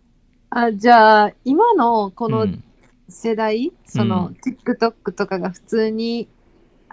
[0.50, 2.64] あ、じゃあ、今のこのうん
[3.10, 6.28] 世代、その、うん TikTok とかが普通に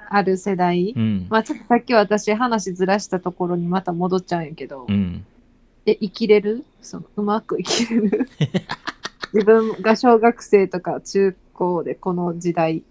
[0.08, 1.26] ある世代、うん。
[1.28, 5.24] まあちょっとさっき私話ずらしたところにまた戻っちゃうんやけど、うん。
[5.86, 6.64] え、生きれる？
[6.80, 8.28] そのうまく生きれる？
[9.34, 12.84] 自分が小学生とか中高でこの時代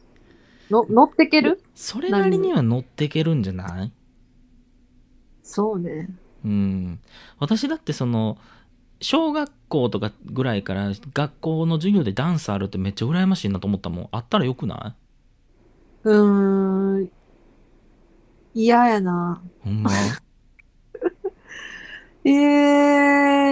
[0.69, 1.61] の乗ってける？
[1.75, 3.91] それなりには乗っていけるんじゃない？
[5.43, 6.09] そうね。
[6.43, 6.99] うん。
[7.39, 8.37] 私だってその、
[9.01, 14.95] 小学校とかぐらいから学校の授業でダンスあるってめっちゃ羨ましいなと思ったもんあったらよくな
[16.03, 17.11] うーん。
[18.53, 19.41] 嫌やな。
[19.43, 19.91] いほんま？
[22.25, 22.31] え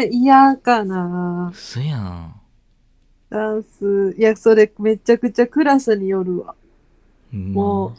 [0.05, 1.51] え嫌かな。
[1.53, 2.35] 嘘やん
[3.29, 4.15] ダンス。
[4.17, 6.55] いや、それめちゃくちゃクラスによるわ。
[7.31, 7.61] ほんま？
[7.61, 7.95] も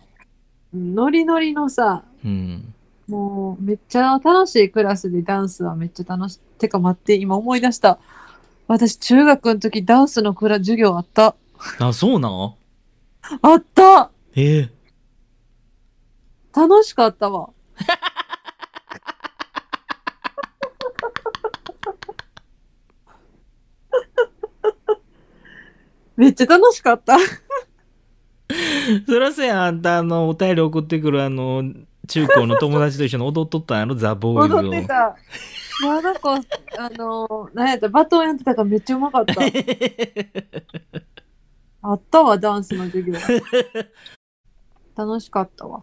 [0.75, 2.75] うんノリノリのさ、うん
[3.13, 6.41] もうめっちゃ楽しいクラスでダンスはめっちゃ楽しい。
[6.59, 7.99] てか待って、今思い出した。
[8.69, 11.37] 私中学の時ダンスのクラ授業あった。
[11.79, 12.55] あそうなん？
[13.43, 14.71] あったええ
[16.57, 17.51] 楽しかったわ。
[26.17, 27.17] めっちゃ楽しかった。
[29.07, 31.63] そらそうやんあんたあのお便り送ってくるあの
[32.13, 33.95] 中高の友達と一緒に踊っとったんやろ？
[33.95, 35.17] ザ・ボーイズを踊ってた。
[35.83, 36.39] まだこう、
[36.79, 39.35] あの、なんやった、バトンやってたからめっちゃうまかった。
[41.83, 43.15] あったわ、ダンスの授業。
[44.95, 45.83] 楽しかったわ。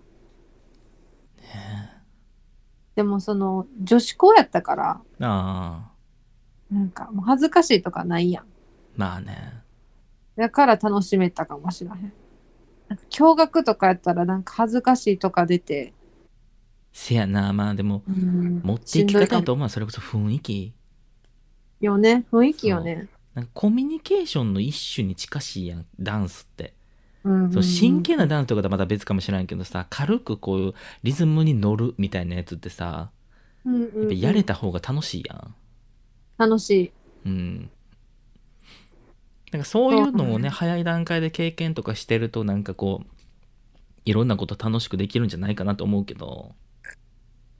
[2.95, 5.89] でもその、女子校やったから、ああ
[6.71, 8.45] なんかもう恥ずかしいとかないやん。
[8.95, 9.63] まあね
[10.35, 12.13] だから楽しめたかもしれへん。
[12.87, 15.93] なんか驚愕とかやったらなんか恥ずかしいとか出て、
[16.93, 17.53] せやな。
[17.53, 18.63] まあでもうん。
[18.63, 20.73] 持っていき方やとしんどいかも思うわそれこそ雰囲気。
[21.81, 23.09] よね、雰囲気よね。
[23.33, 26.73] なんかコミュニケーションの一種に近しいやんダンスって、
[27.23, 30.73] うんそう真剣なダンスとかとはまた別かもしれんけどさ軽くこういう
[31.03, 33.11] リズムに乗るみたいなやつってさ
[33.65, 34.15] うんうんやっうん。
[34.19, 35.55] ぱやれた方が楽しいやん。
[36.37, 36.93] 楽しい。
[37.25, 37.69] うん。
[39.51, 40.49] なんかそういうのをね。
[40.49, 43.07] 早い段階で経験とかしてるとなんかこう
[44.05, 46.55] いろんなこと楽しくできるんじゃないかなと思うけど、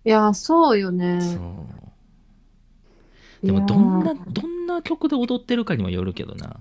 [0.05, 1.21] いや、そうよね。
[1.21, 1.45] そう
[3.45, 6.59] でもどんなどんな曲で踊ってるかにもよるけどな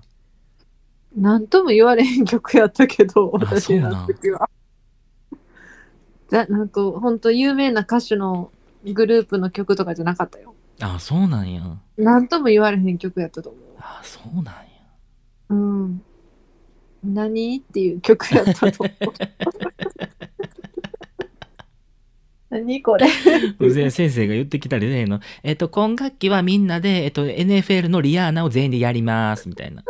[1.15, 4.49] なんとも言われへん曲やったけど、あ私の時は。
[6.29, 8.51] だなんか、ほんと有名な歌手の
[8.85, 10.53] グループの曲とかじゃなかったよ。
[10.81, 13.63] あそうなんやなんとも言われへん曲やったと思う。
[13.79, 14.53] あそうなんや
[15.49, 16.01] うん。
[17.03, 17.57] 何？
[17.57, 18.93] っていう曲やったと思う。
[22.49, 23.07] 何これ？
[23.91, 25.19] 先生が言ってきたりねえの？
[25.43, 29.83] えっと今学期はみんなで、えっと、NFL のリアーナを全員でやりますみたいな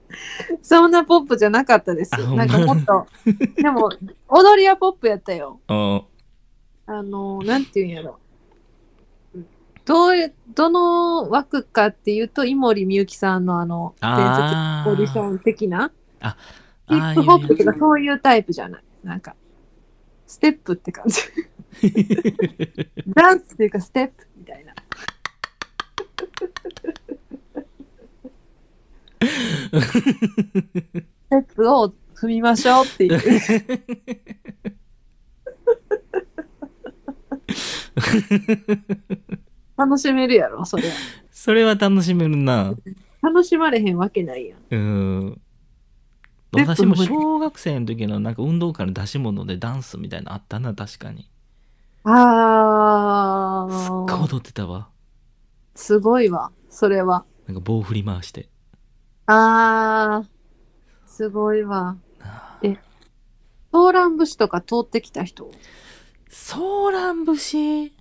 [0.62, 3.06] そんなポップじゃなかったですなんかもっと。
[3.56, 3.90] でも、
[4.28, 5.60] 踊りはポップやったよ。
[5.68, 6.04] お
[6.86, 8.18] あの、なんていうんやろ。
[9.86, 15.90] どうどの枠かっていうと、井森美幸さんのあの、伝あ説オーディション的な、
[16.20, 16.36] あ
[16.88, 18.82] ヒップホップとかそういうタイプじゃない。
[19.02, 19.34] なんか、
[20.26, 21.20] ステップって感じ。
[23.14, 24.74] ダンスっていうかステップみたいな。
[29.20, 29.92] ス
[31.30, 33.20] テップを踏みましょうっていう。
[39.76, 40.94] 楽しめるやろ、それは。
[41.30, 42.74] それは楽しめるな
[43.20, 44.58] 楽しまれへんわけないやん。
[44.70, 45.40] うん
[46.52, 51.28] 私も小学生の時のなんか運動会の出し物でダンスみたいなのあったな確かに
[52.06, 54.88] あすっごいー、踊ってたわ
[55.74, 57.24] すごいわ、それは。
[57.46, 58.48] なんか棒振り回して
[59.26, 61.96] あー、すごいわ。
[63.72, 65.50] ソーラン節とか通ってきた人？
[66.28, 67.92] ソーラン節？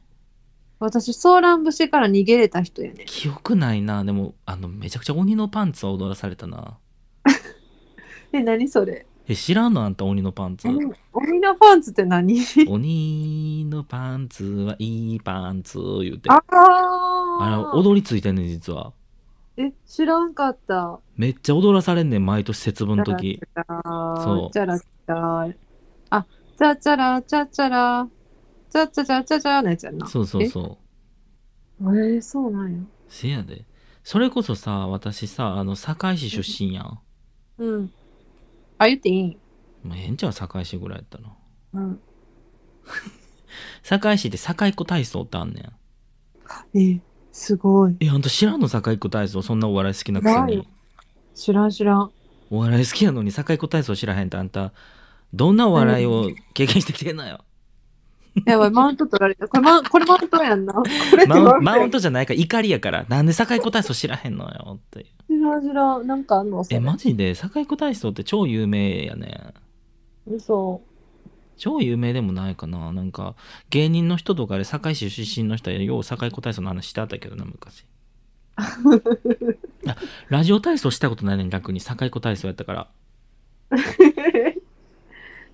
[0.80, 3.06] 私、ソーラン節から逃げれた人やね。
[3.08, 6.78] 記憶ないなでもあのめちゃくちゃ鬼のパンツを踊らされたな
[8.34, 9.08] え、何それ？
[9.28, 12.42] え知らんのあんた鬼のパンツ鬼鬼のパンツって何？
[12.68, 18.92] 鬼のパンツはいいパンツ言うてああれー踊りついてんねん実は
[19.56, 21.00] え、知らんかった。
[21.16, 24.24] めっちゃ踊らされんねん毎年節分の時そ。
[24.24, 25.54] そううチャラチャラ。
[26.10, 26.26] あ、
[26.58, 28.08] チャチャラ、チャチャラ、
[28.72, 30.08] チャチャチャチャチャのやつやんな。
[30.08, 30.80] そうそうそ
[31.82, 32.80] うえー、そうなんや。
[33.08, 33.66] せやで
[34.04, 37.00] それこそさ私さあの堺市出身やん
[37.60, 37.92] うん。
[38.84, 39.38] あ、言っていい？
[39.84, 41.24] もうええんちゃう堺市ぐらいやったら
[41.74, 42.00] うん。
[43.84, 47.96] 堺市って堺っ子体操ってあんねんえ、すごい。
[48.00, 49.42] えあんた知らんの堺っ子体操？
[49.42, 50.58] そんなお笑い好きなくせない。
[50.58, 50.68] に
[51.36, 52.12] 知らん知らん。
[52.50, 54.74] お笑い好きやのに堺っ子体操知らへんってあんた
[55.34, 57.44] どんなお笑いを経験してきてんのよ、
[58.46, 59.48] やばい、マウント取られた。
[59.48, 60.74] これマこれマウントやんな。
[60.74, 66.08] これってマウンマウントトじゃないから怒りやからなんで堺っ子体操知らへんのよって知らん知らん。
[66.08, 66.64] なんかあんの？
[66.70, 67.36] えマジで？
[67.36, 69.54] 堺っ子体操って超有名やね
[70.28, 70.82] 嘘。
[71.58, 73.36] 超有名でもないかななんか
[73.70, 77.86] 芸人の人とかで堺市出身の人はよう堺っ子体操の話してあったけどな昔
[80.30, 82.88] ラジオ体操したことないねん逆に堺子体操やったから
[83.78, 83.78] い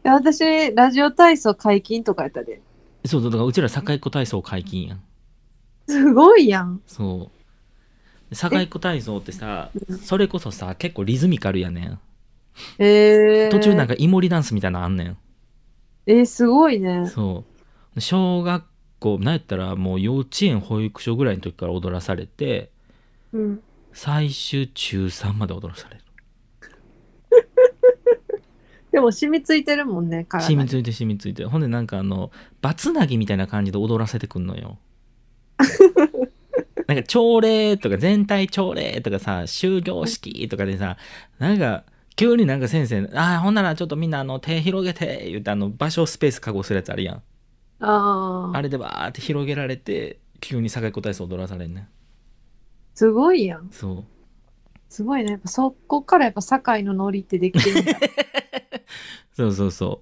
[0.04, 2.62] や私、ラジオ体操解禁とかやったで。
[3.10, 5.02] そうだからうちら堺子体操解禁やん。
[5.88, 6.80] すごいやん。
[6.86, 7.32] そ
[8.32, 8.36] う。
[8.36, 9.98] 堺子体操ってさうん。
[9.98, 12.00] それこそさ結構リズミカルやねん。
[12.78, 15.17] えー、途中なんかイモリダンスみたいなのあんねん。
[16.06, 17.08] えー、すごいね。
[17.08, 17.45] そ
[17.95, 18.00] う。
[18.00, 18.63] 小学
[19.00, 22.69] 校なんやったらもう幼稚園保育所ぐらいの時から踊らされて
[23.34, 23.63] うん。
[23.91, 26.04] 最終中3まで踊らされる
[28.91, 30.56] でも染みついてるもんね、体に。
[30.56, 34.80] 染みついて染みついてほんでなんかあのバツナギみたいな感じで踊らせてくんのよ
[36.88, 40.97] なんか朝礼とか全体朝礼とかさ終業式とかでさ
[41.38, 41.84] なんか
[42.15, 47.21] 急になんか先生「ああほんならちょっとみんなあの手広げて」言ってあの場所スペース確保するやつあるやんあ
[48.54, 48.58] あ。
[48.58, 51.88] あれでバーって広げられて急に堺子体操踊らされんねん
[52.95, 53.69] すごいやん。
[53.71, 54.04] そう
[54.89, 55.32] すごいね。
[55.32, 57.93] やっぱそこからやっぱ堺のノリってできてるんだ。
[59.34, 60.02] そうそうそ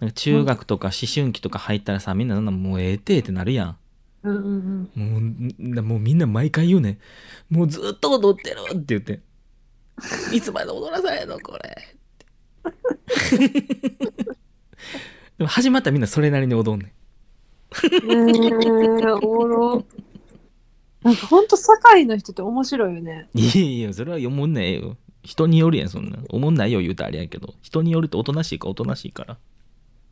[0.00, 3.76] うなんか中学とか思春期とか入ったらさみんなそんなもうええてってなるやん
[4.24, 5.10] うんうんうん。
[5.12, 6.98] もう、んもうみんな毎回言うね
[7.50, 7.54] ん。
[7.54, 9.20] もうずっと踊ってるって言って。
[10.32, 11.96] いつまで踊らされんのこれ。
[15.38, 16.90] でも始まったらみんなそれなりに踊んねん。
[16.90, 19.84] えー、おもろ。
[21.04, 23.28] なんかほんと堺の人って面白いよね。
[23.34, 24.96] いやいや、それは思んないよ。
[25.22, 26.18] 人によるやん、そんな。
[26.30, 27.54] 思んないよ言うたらあれやけど。
[27.60, 29.38] 人によるとおとなしいかおとなしいから。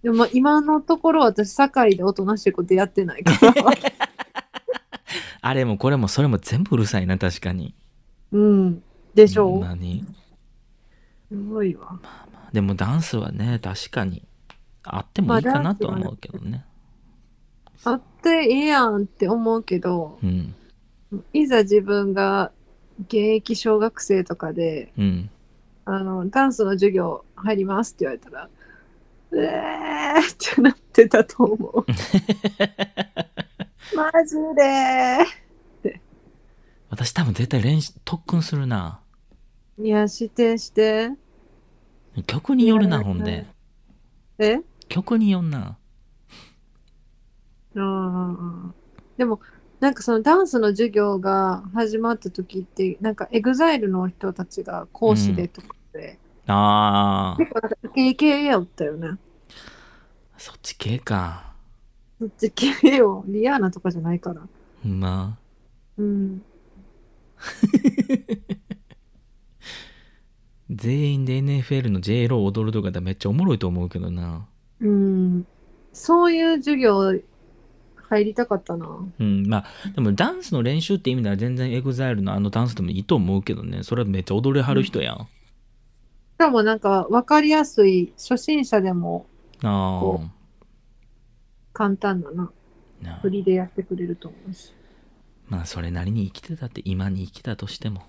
[0.03, 3.55] でも今のところ私堺でおとなしいことやってないから。
[5.41, 7.75] あれもこれもそれも全部うるさいな、確かに。
[8.31, 8.83] うん。
[9.15, 10.05] でしょう何
[11.31, 11.99] すごいわ。
[12.53, 14.23] でもダンスはね、確かに。
[14.83, 16.67] あってもいいかなとは思うけどね。
[17.85, 20.55] あってええやんって思うけど、うん。
[21.33, 22.53] いざ自分が
[23.01, 25.31] 現役小学生とかで、うん。
[25.85, 28.49] あの、ダンスの授業入りますって言われたら、
[29.31, 31.87] うえーってなってたと思う。
[33.97, 35.19] マジで
[36.89, 39.01] 私多分絶対練習、特訓するな。
[39.79, 41.11] いや、してして。
[42.27, 43.47] 曲によるな、ほんで。
[44.39, 44.61] え？
[44.89, 45.79] 曲によんな。
[47.75, 48.75] うん
[49.17, 49.41] でも、
[49.83, 59.19] なんかそのダンスの授業が始まった時って、なんかエグザイルの人たちが講師でとかで、ああ、結構なんかイケやったよね。
[60.39, 61.55] そっち系か。
[62.21, 63.25] そっち系よ。
[63.27, 64.43] リアーナとかじゃないから。
[64.85, 65.39] まあ。
[65.99, 66.45] うん。
[70.71, 74.47] 全員で NFL の J ロー踊るとかでめっちゃおもろいと思うけどな。
[74.79, 75.45] うん。
[75.93, 77.21] そういう授業
[78.17, 78.87] 入りたかったな。
[79.19, 83.83] うん、まあ、でもダンスの練習って意味では全然 EXILE のあのダンスでもいいと思うけどね。
[83.83, 85.17] それはめっちゃ踊れはる人やん。
[85.19, 85.29] し
[86.39, 89.27] かもなんか分かりやすい初心者でも
[89.63, 90.23] あこ
[91.73, 92.51] 簡単なな
[93.03, 93.07] あ。
[93.07, 94.59] な振りでやってくれると思うし。
[94.59, 94.73] し
[95.49, 98.03] まあ、それなりに生きてたって、今に生きたとしても。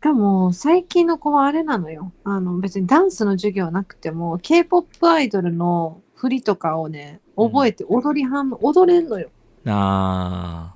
[0.00, 2.12] かも最近の子はあれなのよ。
[2.24, 9.28] あの別にダンスの授業なくても K-POP アイドルの振りとかをね、覚えて踊りはん、踊れんのよ。
[9.66, 10.72] あ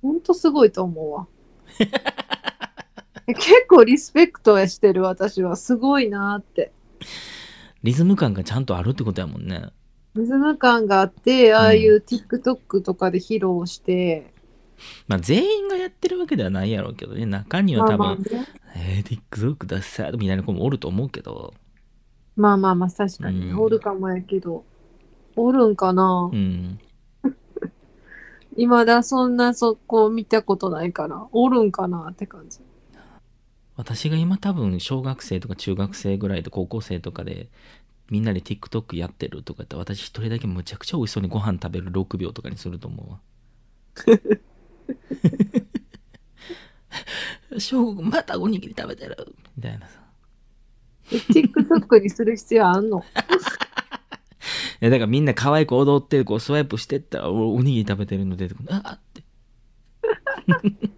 [0.00, 1.28] ほんとすごいと思うわ。
[3.26, 6.72] 結構リスペクトしてる私はすごいなって。
[7.00, 7.06] ー、
[7.82, 9.68] リズム感がちゃんとあるってことやもんね。
[10.14, 14.32] リズム感があって、ああいう TikTok とかで披露して、
[15.06, 17.26] まあ、全員がやってるわけではないやろうけどね。
[17.26, 18.46] 中には多分、まあまあね、
[18.76, 21.52] えー、TikTok ださみたいな子もおると思うけど。
[22.36, 24.64] まあまあまあ確かにね、うんおるかもやけど、
[25.36, 26.30] おるんかな？
[26.32, 26.78] う、ん。
[28.56, 32.60] 未だそんなそこ見たことないから、おるんかなって感じ。
[33.76, 37.48] 私が今多分小学生とか中学生ぐらいで高校生とかで
[38.08, 43.18] みんなで TikTok やってるとかって私一人だけむちゃくちゃ美味しそうにご飯食べる6秒とかにすると思うわ。
[47.58, 49.16] 翔吾またおにぎり食べてる
[49.56, 50.03] みたいなさ。
[51.12, 53.04] え TikTok にする必要あんの？
[54.80, 58.68] いやだからみんな可愛く踊ってこうスワイプしてったらおおにぎり食べてるの出てくる。
[58.74, 59.22] ああって。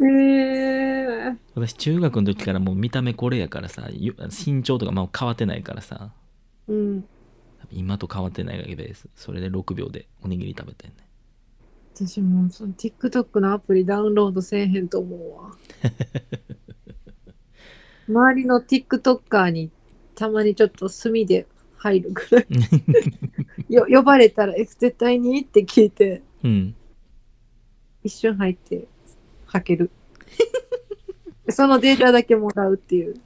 [0.00, 4.14] へえ私中学の時からもう見た目これやからさゆ
[4.46, 6.12] 身長とかまあ変わってないからさ
[6.68, 7.04] うん。
[7.72, 10.96] 今と変わってないわけですそれで6秒でおにぎり食べてんね
[11.94, 15.56] 私もうその TikTok のアプリダウンロードせえへんと思うわ。
[18.08, 19.70] 周りの TikToker に
[20.14, 21.46] たまにちょっと墨で
[21.76, 22.46] 入るぐらい。
[23.68, 25.42] よ呼ばれたら、え、絶対に？
[25.42, 26.74] って聞いて、うん
[28.02, 28.88] 一瞬入って、
[29.46, 29.90] 吐ける。
[31.44, 33.14] で そのデータだけもらうっていう。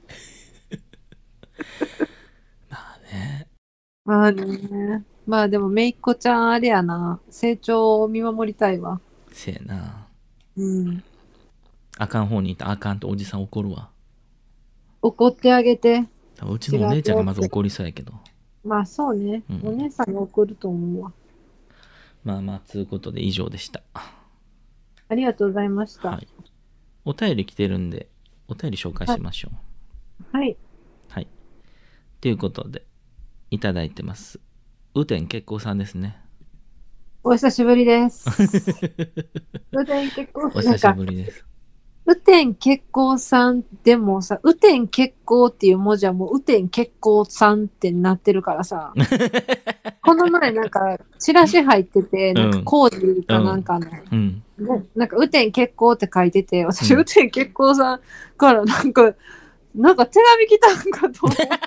[2.69, 3.47] まあね。
[4.03, 5.05] まあね。
[5.25, 7.21] まあでも、めいっ子ちゃんあれやな。
[7.29, 8.99] 成長を見守りたいわ。
[9.31, 10.07] せやな。
[10.57, 11.03] うん。
[11.97, 13.89] あかん方にいたらあかんとおじさん怒るわ。
[15.03, 16.05] 怒ってあげて。
[16.49, 18.13] うちのお姉ちゃんがまず怒りそうやけど。
[18.63, 19.43] まあそうね。
[19.49, 21.11] うんお姉さんに怒ると思うわ。
[22.23, 23.83] まあまあ、つうことで以上でした。
[23.93, 26.09] ありがとうございました。
[26.09, 26.17] はい。
[26.17, 26.27] はい。
[27.05, 28.07] お便り来てるんで、
[28.47, 30.37] お便り紹介しましょう。
[30.37, 30.57] はい。
[32.23, 32.85] ということで、
[33.51, 34.39] いただいてます。
[34.95, 36.21] 雨天結構さんですね。
[37.21, 38.25] お久しぶりです。
[39.75, 41.45] 雨天結構お久しなんか、ぶりです。
[42.05, 48.93] 雨天結構さんでもさ、雨天結構っていう文字はもう雨天結構さんってなってるからさ、
[50.03, 54.43] この前なんかチラシ入ってて、なんか工事かなんかの、うん。
[54.57, 56.99] ねなんか雨天結構って書いてて、私うん。
[56.99, 58.01] 雨天結構さん
[58.37, 59.13] からなんか、
[59.73, 61.59] なんか手紙来たんかと思ってさ、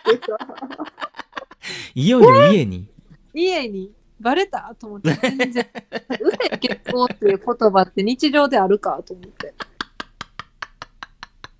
[1.94, 2.86] いよいよ家に。
[3.32, 3.90] 家に？
[4.20, 4.74] バレた？
[4.78, 5.66] と思って、全然、
[6.08, 9.54] 雨天結構っていう言葉って日常であるかと思って。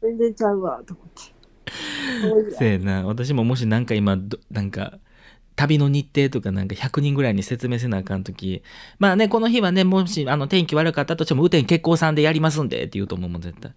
[0.06, 1.06] 全然ちゃうわと思っ
[2.48, 2.52] て。
[2.56, 3.04] せやな。
[3.04, 4.98] 私ももしなんか今、どなんか、
[5.56, 8.62] 旅の日程とかなんか100人ぐらいに説明せなあかんとき、
[8.98, 13.72] まあね、この日はね、もしあの天気悪かったとしても、雨天結構さんでやりますんでって言うと思うもん、絶対。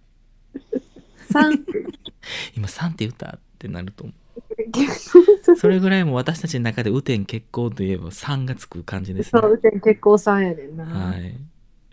[1.30, 1.64] 三
[2.56, 5.56] 今3って言ったってなると思う。
[5.56, 9.40] それぐらいもう私たちの中で雨天結構といえば3がつく感じですね。
[9.40, 10.84] そう、雨天結構さんやねんな。
[10.84, 11.34] はい。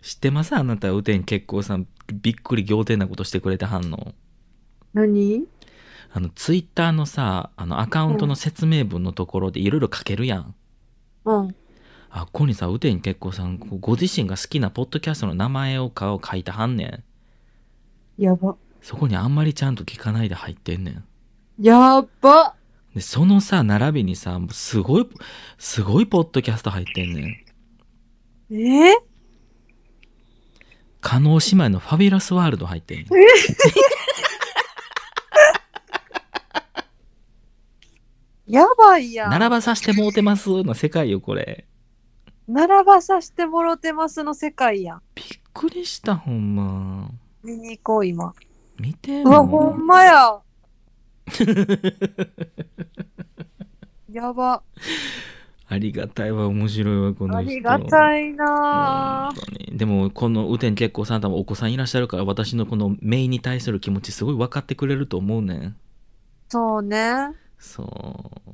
[0.02, 0.54] 知ってます？
[0.54, 4.14] あなた、雨天結構さん、びっくり仰天なことしてくれてはんの。
[4.94, 5.46] 何？
[6.12, 10.54] あの、ツイッターのさ、あの、アカウントの説明文のところでいろいろ書けるやん。
[11.24, 11.54] うん。
[12.10, 17.04] あ、ここにさ、雨天結構さん、こうご自身が好きなポッドキャストの名前を顔書いてはんね
[18.18, 18.22] ん。
[18.22, 18.56] やば。
[18.80, 21.04] そこにあんまりちゃんと聞かないで入ってんねん。
[21.60, 22.54] やば。
[22.94, 25.08] で、そのさ、並びにさ、すごい、
[25.58, 27.44] すごいポッドキャスト入ってんね
[28.50, 28.54] ん。
[28.54, 28.94] えー、
[31.00, 33.06] 加納姉妹のファビュラスワールド入ってんねん。
[38.48, 39.30] やばいやん。
[39.30, 41.66] 並ばさせてもうてますの世界よ、これ。
[42.48, 45.02] 並ばさせてもろてますの世界やん。
[45.14, 47.10] びっくりした、ほんま。
[47.44, 48.32] 見に行こう、今。
[48.78, 50.40] 見てうわ、ほんまや。
[54.10, 54.62] やば。
[55.70, 57.50] ありがたいわ、面白いわ、この人。
[57.50, 65.76] ありがたいな本当にでも、この雨天結構さん多分お子さんいらっしゃるから、私のこのメインに対する気持ちすごい分かってくれると思うねん。
[66.48, 67.34] そうね。
[67.58, 68.52] そう。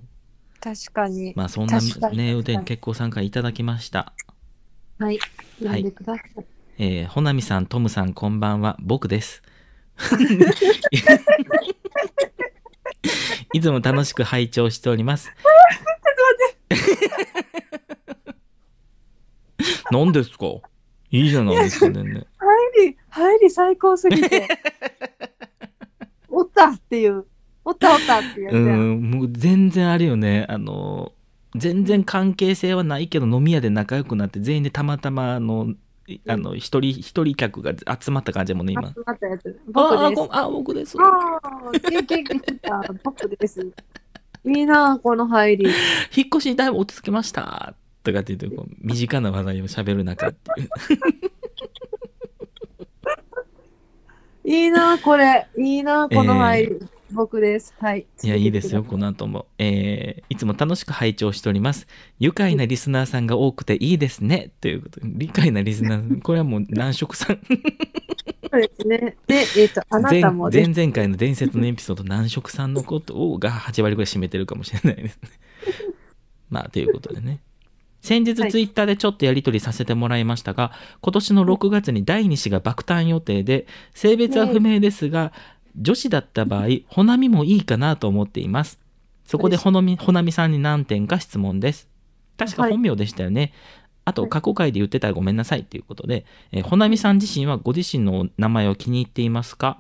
[0.61, 1.33] 確かに。
[1.37, 4.13] まあ、そんなね、雨確かに天結構さんからいただきました。
[4.99, 5.19] はい。
[5.59, 6.45] 読んでください。
[6.79, 8.77] えー、ほなみさん、トムさん、こんばんは。
[8.81, 9.43] 僕です。
[13.53, 15.31] いつも楽しく拝聴しております。
[19.91, 20.47] 何ですか？
[21.11, 22.01] いいじゃないですかね。
[22.39, 24.49] 入り、入り最高すぎて。
[26.29, 27.27] おったっていう。
[27.65, 28.99] おったおったっていうやつうやん。
[28.99, 30.47] ん、もう全然あれよね。
[30.49, 31.13] あの、
[31.55, 35.75] 全然関係性はないけど、飲み屋で仲良くなって、全員でたまたま、あの、
[36.07, 38.89] いあの、一人、一人客が集まった感じやもんね、今。
[38.89, 39.59] 集まったやつ。
[39.75, 40.97] あ僕ですあ僕です。
[41.01, 41.41] あ
[41.73, 43.67] あ、経験した僕です。
[44.47, 45.65] いいなあこの入り。
[46.15, 47.75] 引っ越しにだいぶ落ち着きました。
[48.03, 50.69] とかって言う、身近な話題を喋る中っていう。
[54.45, 55.47] いいなあこれ。
[55.57, 56.79] いいなあこの入り。
[57.15, 57.75] 僕です。
[57.79, 58.07] はい。
[58.23, 59.47] いや、いいですよ、この後も。
[59.59, 61.87] えーいつも楽しく拝聴しております。
[62.19, 64.51] 愉快なリスナーさんが多くていいですね。
[64.61, 67.41] ということで、愉快なリスナー、これはもう南色さん。
[68.51, 69.17] そうですね。
[69.27, 75.29] で、えっ、と、あなたも前ぜ前々回の伝説のエピソード、南色さんのことをが8割ぐらい占めてるかもしれないですね。
[76.51, 77.41] まあ、ということでね。
[78.01, 85.33] 先日はいツイッターでちょっとやり取りさせてもらいましたが、今年の6月に第2子が爆誕予定で、性別は不明ですが、
[85.77, 88.79] 女子だった場合、ほなみもいいかなと思っています。
[89.27, 91.89] そこでほのみ、ほなみさんに何点か質問です。
[92.37, 93.53] 確か本名でしたよね。
[94.05, 99.79] あと、過去回で言ってたらごめんなさいということで、えーほなみさん自身はご自身の名前を気に入っていますか？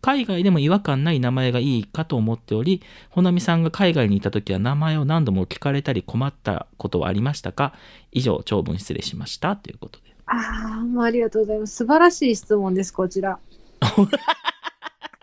[0.00, 7.74] 海外でも違和感ない名前がいいかと思っており、ほなみさんが海外にいた時は名前を何度も聞かれたり困ったことはありましたか？
[8.12, 9.56] 以上、長文失礼しました。
[9.56, 10.14] ということで。
[10.26, 11.74] ああ、もうありがとうございます。
[11.76, 13.38] 素晴らしい質問です、こちら。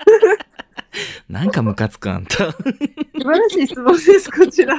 [1.29, 2.51] なんかムカつくあんた。
[2.51, 4.77] 素晴らしい質問です、こちら。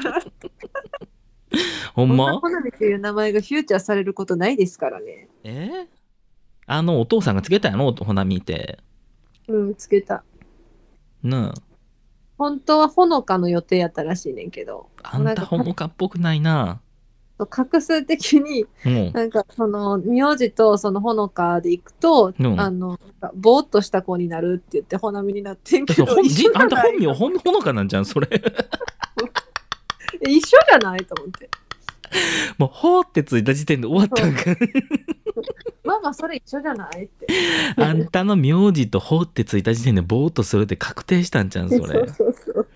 [1.95, 2.39] ほんま？
[2.39, 5.29] ほなみという名前がフューチャーされることないですからね。
[5.45, 5.71] え？
[5.71, 5.87] ー
[6.67, 7.93] あのお父さんがつけたやろ？
[7.93, 8.79] ほなみって
[9.49, 10.23] うん、つけた。
[11.23, 11.55] な
[12.39, 16.81] 本当はほのかの予定やったらしいねんけど、ああんたほのかっぽくないな
[17.39, 22.99] 画数的に、うんなんかその、名字とそのほのかで行くと、うんあの、
[23.35, 28.29] ぼーっとした子になるって言って、ほなみになってんけど、あんた本名ほんほのかなんじゃんそれ
[30.21, 31.49] 一緒じゃないと思って。
[32.59, 34.55] もうほーってついた時点で終わったんか
[35.83, 37.27] ママそれ一緒じゃないって。
[37.77, 42.69] あんたの名字とほーってついた時点でぼーっとするって確定したんじゃんそれそうそうそう。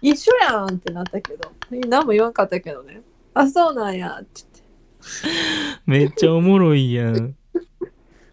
[0.00, 1.50] 一緒やんってなったけど、
[1.88, 3.02] 何も言わんかったけどね。
[3.34, 5.34] あ、そうなんやって言っ
[5.76, 7.36] て、 めっちゃおもろいやん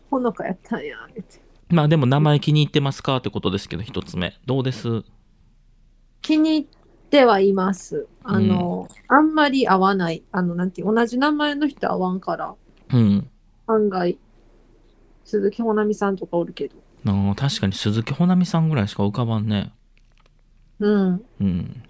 [0.09, 1.23] ほのかやったんやって。
[1.69, 5.03] まあでも名前気に入ってますかってことですけど一つ目どうです？
[6.21, 8.07] 気に入ってはいます。
[8.23, 10.23] あの、あんまり合わない。
[10.31, 12.55] あの、なんていう、同じ名前の人合わんから、
[12.93, 13.29] うん
[13.67, 14.17] 案外、
[15.23, 16.75] 鈴木ほなみさんとかおるけど。
[17.05, 19.71] あー確かに鈴木ほなみさんぐらいしか浮かばんね
[20.79, 21.25] うん。
[21.41, 21.81] うん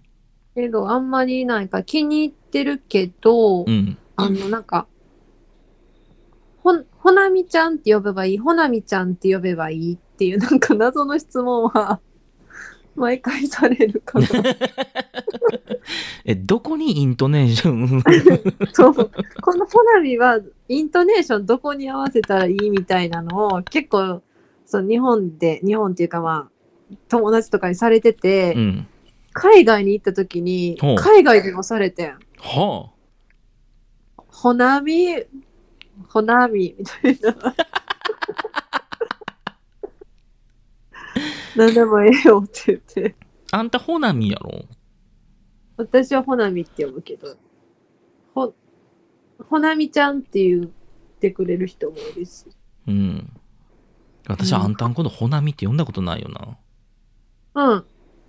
[0.55, 4.88] けど、あんまりなんか気に入ってるけど、うんあの、なんか、
[6.63, 9.93] ほ、ほなみちゃんって呼べばいい、ほなみちゃんって呼べばいい？
[9.95, 11.99] っていう、なんか謎の質問は、
[12.95, 14.27] 毎回されるかな。
[16.23, 18.01] えどこにイントネーション？
[18.71, 18.93] そう。
[19.41, 24.21] このほなみは、イントネーションどこに合わせたらいいみたいなのを、結構、
[24.65, 26.55] そう、日本で、日本っていうかまあ、
[27.09, 28.87] 友達とかにされてて、うん
[29.37, 32.17] 海外に行った時にほう、海外でもされてん。
[32.39, 32.89] は
[34.15, 35.13] ほなみ、
[36.07, 37.35] ほなみ、みたいな。
[41.57, 43.15] 何でもええよって言って。
[43.51, 44.65] ああんたほなみやろ？
[45.75, 47.35] 私はほなみって呼ぶけど、
[48.33, 48.53] ほ、
[49.49, 50.65] ほなみちゃんって言っ
[51.19, 52.45] てくれる人もいるし。
[52.87, 53.29] うん
[54.27, 56.57] 私はあんたのことほなみって呼んだことないよな
[57.56, 57.86] うん。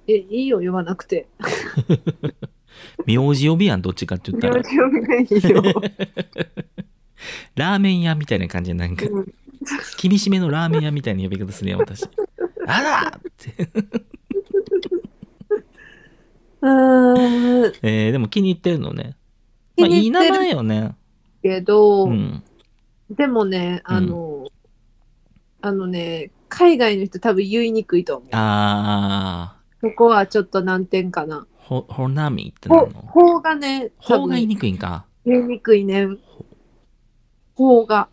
[0.08, 1.26] え、いいよ、呼ばなくて。
[3.06, 4.62] 名字呼びやんどっちかって言ったら。
[4.62, 5.62] 呼びがいいよ。
[7.56, 9.06] ラーメン屋みたいな感じでなんか。
[9.06, 9.26] うん。
[10.00, 12.04] 厳しめのラーメン屋みたいな呼び方するやん私。
[12.68, 13.68] あらって、
[16.60, 17.70] うー。
[17.70, 17.72] ん。
[17.82, 19.16] えー、でも気に入ってるのね。
[19.76, 20.38] まあいい名気に入ってる。
[20.38, 20.94] 前よね。
[21.42, 22.42] けど、うん。
[23.10, 24.48] でもね、あの、
[25.60, 28.28] あのね、海外の人多分言いにくいと思う。
[28.32, 31.40] あここはちょっと難点かな。
[31.40, 32.86] ーほほなみってなの？
[32.86, 36.08] ほうがね、多ほうが言い分にくいんか言いにくいね。
[37.54, 38.08] ほうが。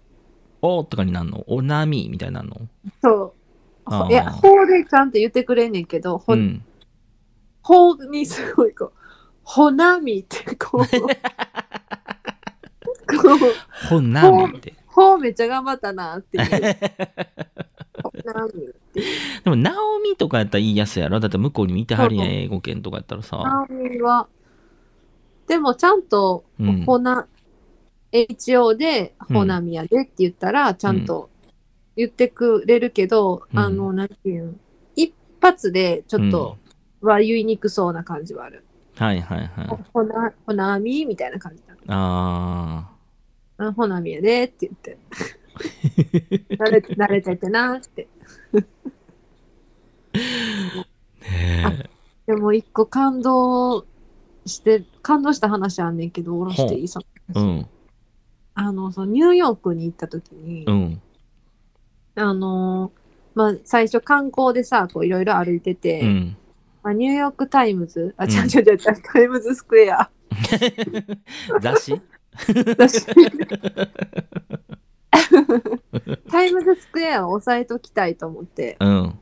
[0.61, 1.45] おとかになるの？
[1.47, 2.67] おなみみたいになるの？
[3.01, 3.33] そ
[3.89, 4.11] う。
[4.11, 6.65] いや、ほうでちゃんと言ってくれんねんけど、ほ、うん
[7.61, 8.93] ほうにすごいこう、
[9.43, 10.87] ほなみってこう、こ
[13.35, 13.37] う、
[13.87, 16.43] ほなみってほうめっちゃ頑張ったなっていう。
[19.43, 21.19] でも、ナオミとかやったら言いやすいやろ？
[21.19, 23.37] だって向こうにもいてはるやん、英語圏とかやったらさ。
[23.37, 24.27] なみは、
[25.47, 27.27] でもちゃんと、うんほな、
[28.11, 31.29] HO で、うんほなみやでって言ったら、ちゃんと
[31.95, 34.53] 言ってくれるけど、うんあの、なんていうの
[34.95, 36.57] 一発でちょっと
[37.01, 38.63] は言いにくそうな感じはある。
[38.95, 39.67] はいはいはい。
[39.93, 41.73] ほな、ほなみみたいな感じだ。
[41.87, 42.89] あ
[43.57, 44.97] あほなみやでって言って。
[46.57, 48.07] 慣れ慣れててなって。
[50.13, 51.03] ー。
[51.21, 51.89] ね
[52.25, 53.85] でも一個感動
[54.45, 57.39] して、感動した話あんねんけど、おろしていいそのえ。
[57.39, 57.67] うん。
[58.55, 61.01] あの、そのニューヨークに行った時に、うん。
[62.15, 63.03] あのー
[63.35, 66.37] まあ、最初観光でさ、こういろいろ歩いてて、うん。
[66.83, 70.09] まあ、ニューヨークタイムズ、あ、うん違う違う違うタイムズスクエア。
[71.61, 72.01] 雑誌？
[72.77, 73.05] 私
[76.29, 79.19] タイムズスクエアを押さえときたいと思って、うん。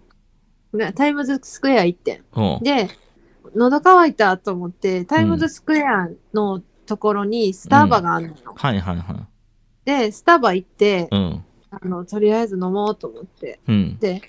[0.74, 2.22] ねタイムズスクエア行って。
[2.62, 2.90] で、
[3.56, 8.54] 喉乾いたと思って、タイムズスクエアのところにスタバがあるのよ。
[8.56, 9.28] はいはいはい。
[9.86, 11.46] で、スタバ行って、うん。
[11.72, 13.60] あの、とりあえず飲もうと思って。
[13.68, 13.98] うん。
[14.00, 14.22] で、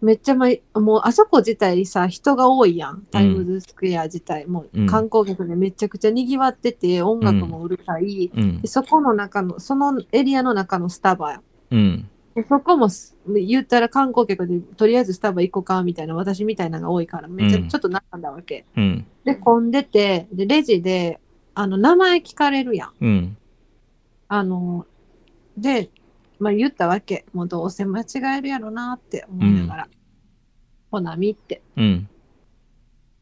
[0.00, 3.02] めっちゃもうあそこ自体さ、人が多いやん。
[3.10, 4.46] タイムズスクエア自体。
[4.46, 8.30] もううん観光客でめちゃくちゃ賑わってて、音楽もうるさい。
[8.34, 8.68] うんで。
[8.68, 11.42] そこの中の、そのエリアの中のスタバや。
[11.70, 12.08] うん。
[12.34, 18.64] でそこもす言ったら観光客でとりあえずスタバ行こうかみたいな私みたいなのが多いからめっちゃうんちょっと並んだわけ。
[18.76, 19.06] うん。
[19.24, 21.18] で、混んでて、で、レジで、
[21.54, 22.92] あの、名前聞かれるやん。
[23.00, 23.36] うん。
[24.28, 24.86] あの、
[25.56, 25.90] で、
[26.38, 27.26] まあ言ったわけ。
[27.32, 29.88] もうどうせ間違えるやろなって思いながら。
[30.90, 31.62] ほなみって。
[31.76, 32.08] うん。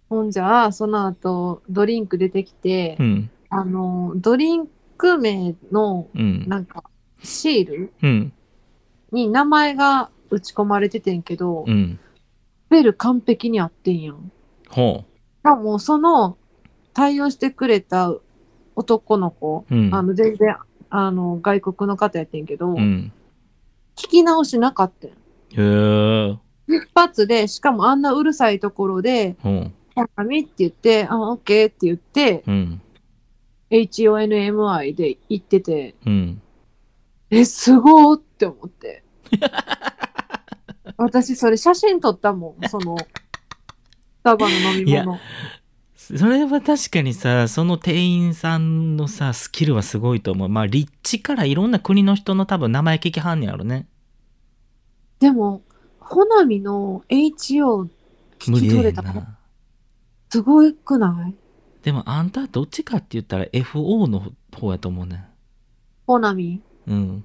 [0.08, 3.30] ほんじゃあ、その後、ドリンク出てきて、うん。
[3.48, 6.44] あの、ドリンク名の、うん。
[6.48, 6.84] なんか、
[7.22, 8.32] シールうん。
[9.10, 11.98] に名前が打ち込まれててんけど、うん。
[12.66, 14.30] スペル完璧に合ってんやん。
[14.68, 15.04] ほ
[15.40, 16.38] しかも、その、
[16.92, 18.14] 対応してくれた
[18.76, 19.74] 男の子、う。
[19.74, 19.94] うん。
[19.94, 20.56] あの、全然、
[20.90, 23.12] あの、外国の方やってんけど、うん。
[23.96, 25.10] 聞き直しなかったん。
[25.10, 25.14] へ
[25.56, 26.38] え。
[26.68, 29.72] 一発で、しかもあんなうるさいところで、ほう。
[29.94, 32.80] ほなみって言って、あ、オッケーって言って、うん。
[33.70, 36.42] HONMI で言ってて、うん。
[37.30, 39.02] え、すごーって思って。
[40.96, 43.06] 私、それ写真撮ったもん、その、ス
[44.22, 45.18] タバの飲みいや物。
[46.14, 50.48] それは確かにさ、その店員さんのさ、スキルはすごいと思う。
[50.48, 53.88] まあ、立地からいろんな国の人の多分名前聞きはんねやろね。
[55.18, 55.62] でも、
[55.98, 57.90] ほなみの HO 無
[58.38, 59.38] 聞き理や取れたのな。
[60.30, 61.34] すごくない？
[61.82, 65.24] でもあんたどっちかって言ったら FO の方やと思うね。
[66.06, 66.62] ほなみ。
[66.86, 67.24] うん。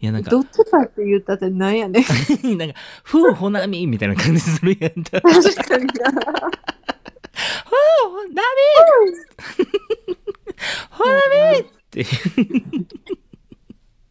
[0.00, 2.04] いや、なんか、どっちかって言ったってなんやねん。
[2.58, 5.20] なんか、ふうほなみみたいな感じするやんた。
[5.22, 6.50] 確かにな。
[8.14, 9.16] ほなみ
[10.88, 11.20] ほな
[11.52, 12.06] みって。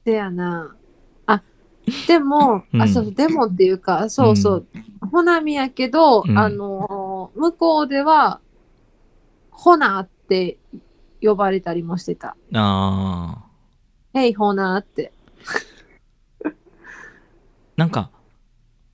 [0.03, 0.75] でやな。
[1.25, 1.41] あ、
[2.07, 4.67] でも、うんあ、そう、でもっていうか、そうそう、
[5.09, 8.41] ほなみやけど、うんあのー、向こうでは、
[9.51, 10.57] ほなって
[11.21, 12.35] 呼ばれたりもしてた。
[12.53, 13.45] あ
[14.13, 14.19] あ。
[14.19, 15.13] へい、ほなって。
[17.77, 18.11] なんか、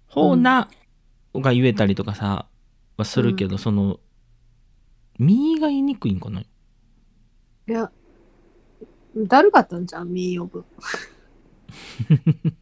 [0.08, 0.70] ほな
[1.34, 2.46] が言えたりとかさ、
[2.96, 4.00] はするけど、その、
[5.20, 6.48] みが言いにくいんかない？
[7.68, 7.92] や、
[9.16, 10.66] だるかったんじゃん、みー呼ぶ。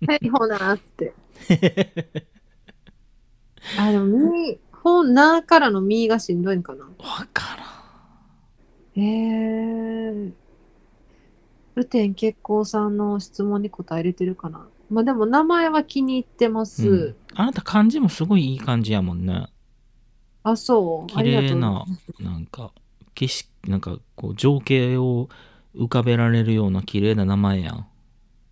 [0.11, 1.13] へい、ほなって。
[3.79, 6.85] あ、でも、み、ほなからのみがしんどいんかな。
[6.85, 6.91] わ
[7.33, 7.55] か
[8.95, 9.03] らん。
[9.03, 10.33] へえ。
[11.75, 14.67] ルテン結婚さんの質問に答えれてるかな。
[14.89, 16.89] まあでも名前は気に入ってます。
[16.89, 19.47] うんあなた漢字もすごいいい感じやもんね。
[20.49, 21.13] あ、そう。
[21.13, 21.83] 綺麗な
[22.19, 22.71] なんか、
[23.15, 25.27] 景色、なんか、こう、情景を
[25.75, 27.85] 浮かべられるような綺麗な名前やん。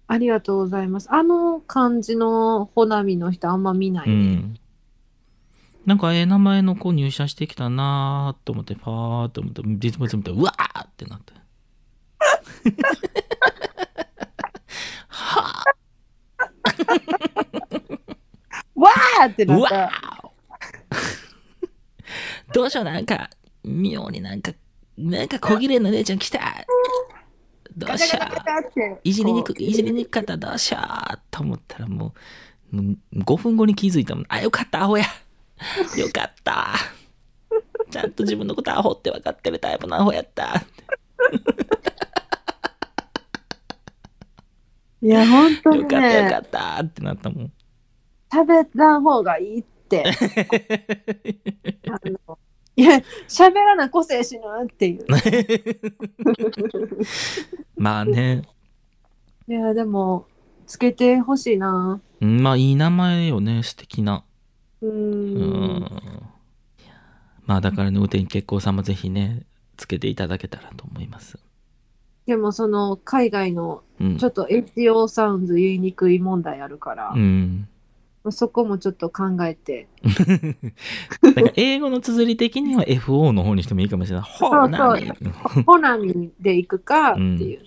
[0.08, 1.08] ありがとうございます。
[1.12, 4.36] あの感じのほなみの人あんま見ないうね。
[4.36, 4.60] ん。
[5.86, 11.32] なんか、ええ名前の子入社してきたなーと思って、パーっと思って、実物見て、うわーってなって。
[15.08, 15.64] は
[18.76, 20.12] わーってあうわなった。
[20.12, 20.16] ー
[22.56, 23.30] どうしよう、なんか、
[23.66, 24.54] 妙になんか、
[24.98, 26.40] なんか小綺麗な姉ちゃん来た。
[27.76, 29.00] どうしよう。
[29.04, 32.14] いじりにくいじりにくかったどうしようと思ったらも
[32.72, 34.26] うもう5分後に気づいたもん。
[34.30, 35.04] あよかったアホや。
[35.98, 36.76] よかった。
[37.92, 40.64] ちゃんと自分のことアホって分かってるタイプのアホやった。
[45.02, 47.52] いや、本当によかったよかね、ったってなったもん。
[48.32, 49.75] 食べた方がいいって。
[51.90, 52.38] あの
[52.78, 55.06] いや、喋らな個性しなっていう。
[57.78, 58.44] まあね。
[59.48, 60.28] いや、でも、
[60.66, 62.02] つけてほしいな。
[62.22, 64.24] うんまあいい名前よね素敵な。
[64.82, 65.36] うん。
[65.36, 66.02] ん。
[67.46, 69.44] まあだからね雨天結婚さんもぜひね
[69.78, 71.38] つけていただけたらと思います。
[72.26, 74.18] でも、その、海外の、うん。
[74.18, 77.70] ちょっと SEO サウンズ言いにくい問題あるから、うん
[78.32, 79.88] そこもちょっと考えて。
[81.22, 84.26] だから英語の綴り的には FO の方にしてもいいかもしれない。
[84.26, 85.12] ほそうなみ。
[85.66, 87.62] ホナミで行くかっていう、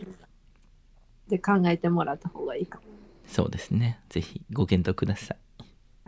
[1.29, 2.85] で考えてもらった方がいいかも。
[3.27, 4.01] そうですね。
[4.09, 5.39] ぜひご検討ください。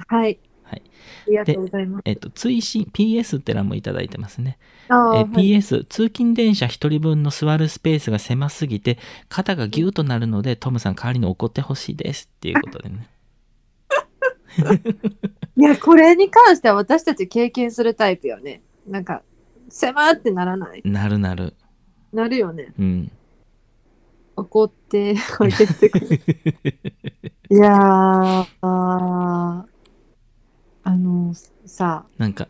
[0.08, 0.38] はい。
[0.70, 0.82] はい。
[1.26, 2.02] ありがとうございます。
[2.04, 4.58] えっと、追伸 PS って欄もいただいてますね。
[4.88, 8.98] えはい PS、通勤電車1人分の座るスペースが狭すぎて、
[9.28, 12.30] 肩がギューとなるので、トムさん代わりに怒ってほしいです。
[12.36, 13.08] っていうことでね。
[15.56, 18.62] いや、これに関しては私たち経験するタイプよね。
[18.86, 19.22] なんか、
[19.68, 21.54] 狭ってならないなるなる。
[22.12, 22.72] なるよね。
[22.78, 23.12] うん。
[24.36, 26.20] 怒って置いてってくる。
[27.50, 29.70] いやー、あー
[30.82, 31.34] あの、
[31.66, 32.48] さ、なんか、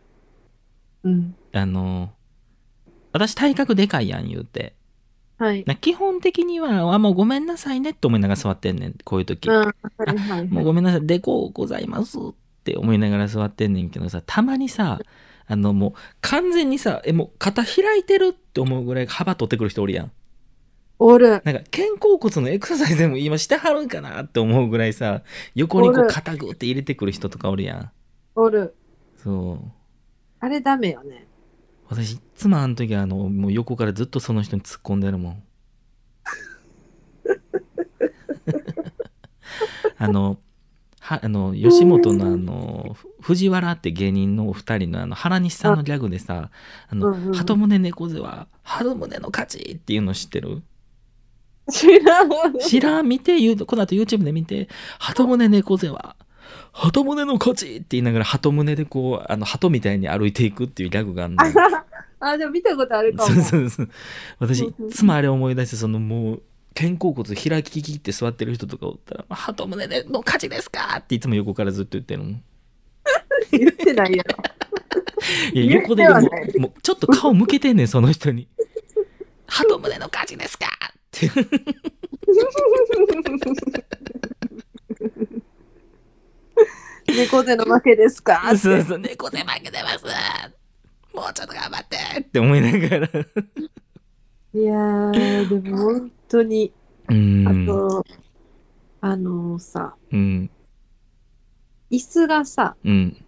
[1.02, 1.34] うん。
[1.52, 2.10] あの
[3.12, 4.76] 私体格でかいやん言うて。
[5.40, 5.64] はい。
[5.66, 8.94] な基本的には、あ、もうごめんなさいねって思いながら座ってんねん。
[9.04, 9.48] こういう時。
[9.48, 10.46] うん、はい。
[10.46, 12.20] もうごめんなさい、でこうございますっ
[12.62, 15.00] て思いながら座ってんねんけどさ、たまにさ、
[15.46, 20.12] あのもう完全にさ、え、もう肩開いてるって思うぐらい幅取ってくる人おるやん。
[20.98, 21.30] おる。
[21.30, 25.22] なんか肩甲骨のエクササイズでも今してはるんかなって思うぐらいさ、
[25.54, 27.90] 横にこう肩グーって入れてくる人とかおるやん。
[28.34, 28.74] おる。
[29.16, 29.72] そう。
[30.40, 31.26] あれダメよね。
[31.90, 35.42] 私いっつもあの時あの、もう横からずっとその人に突っ込んでるもん。
[39.98, 40.38] あの
[41.00, 46.50] はあの吉本のあの藤原って芸人のお二人のあの原西さんのギャグでさ
[46.88, 50.62] 「あのうんうん鳩宗猫背は鳩宗の勝ち」っていうの知ってる？
[51.70, 52.30] 知らん。
[52.60, 53.08] 知らん？
[53.08, 54.68] 見て言うこの後 YouTube で見て
[54.98, 56.16] 「鳩宗猫背は
[56.72, 61.52] 鳩宗の勝ち」って言いながら鳩宗でこうあの鳩みたいに歩いていくっていうギャグがあるのよ
[62.20, 63.34] あ、でも見たことあるかも。
[63.34, 63.88] そうそうそう
[64.38, 66.42] 私いつもあれ思い出してそのもう
[66.74, 72.42] 肩甲骨開ききって座ってる人とかおったら「鳩宗での勝ちですか?」っていつも横からずっと言ってるもん
[73.50, 74.36] 言ってないやろ。
[75.52, 76.20] いや言横でも
[76.58, 78.48] もうちょっと顔向けてんねんその人に
[79.46, 81.28] 「鳩宗の勝ちですか?」って
[87.16, 88.42] 猫背の負けですか？
[88.56, 88.98] そうそう。
[88.98, 90.04] 猫背負けてます。
[91.14, 93.06] もうちょっと頑張ってって思いながら。
[94.52, 96.72] いやー、でも本当に、
[97.08, 98.04] うあんと、
[99.00, 100.50] あのさ、うん。
[101.90, 103.24] 椅子がさ、うん。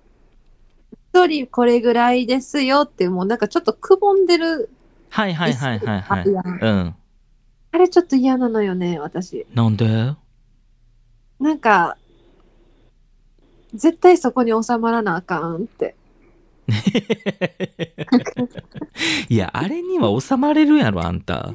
[1.15, 4.71] 一人これぐらいですよって、もうなんかちょっとくぼんでる、
[5.11, 6.95] はいはいはいはいはいうん。
[7.73, 9.47] あれちょっと嫌なのよね、私。
[9.55, 10.15] なんで？
[11.41, 11.97] なんか、
[13.75, 15.97] 絶対そこに収まらなあかんって。
[19.29, 21.55] いやあれには収まれるやろあんた。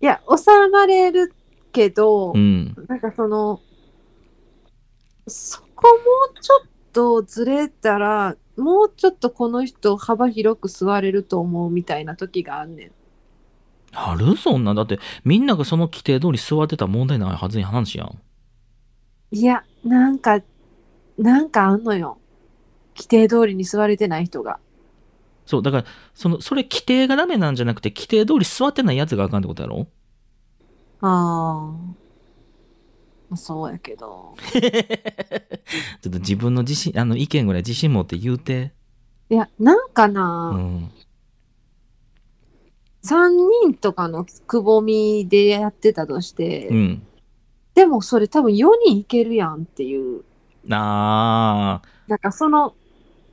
[0.00, 1.32] いや、収まれる
[1.72, 2.74] けど、うん。
[2.88, 3.60] なんかその、
[5.26, 5.94] そこも
[6.34, 12.92] うちょっとずれたら、もうちょっとこの人幅広く座れると思うみたいな時があんねん。
[13.92, 14.36] ある？
[14.36, 14.76] そんなん？
[14.76, 18.18] だってみんながその規定通り座ってたら問題ないはずに話やん。
[19.30, 20.40] いや、なんか、
[21.18, 22.18] なんかあんのよ。
[22.96, 24.58] 規定通りに座れてない人が。
[25.46, 25.84] そうだから
[26.14, 29.86] そのそれ規定がダメなんじゃなくて規定通り座ってないやつがあかんってことやろ？
[31.00, 31.74] あ
[33.32, 33.36] あ。
[33.36, 34.34] そうやけど。
[34.52, 38.72] ちょっと自分の自信あの意見ぐらい自信持って言うて
[39.28, 40.90] いや、なんかうな、ん
[43.02, 47.06] 三3人とかのくぼみでやってたとして、うん
[47.74, 50.24] でもそれ多分4人いけるやんっていう。
[50.70, 51.82] あ。
[52.08, 52.74] なんかその、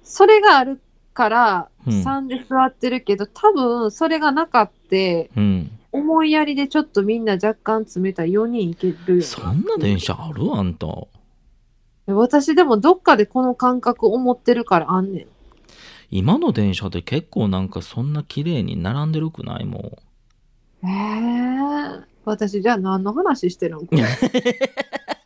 [0.04, 0.82] それがある
[1.14, 1.94] からうん。
[2.04, 5.72] 3で座ってるけど、多分それがなかって、ーうん。
[5.94, 9.22] 思いやりでちょっとみんな若干詰めたら4人いけるよ。
[9.24, 10.54] そんな電車ある？
[10.54, 10.88] あんた。
[10.88, 12.16] な。
[12.16, 15.28] 私でもどっかでこの感覚思ってるからあんねん。
[16.10, 19.66] 今の電車って結構なんかそんな綺麗に並んでるくない？
[19.66, 19.98] も
[20.84, 23.88] えー、私じゃあ何の話してるん？
[23.88, 24.02] これ。
[24.04, 24.06] う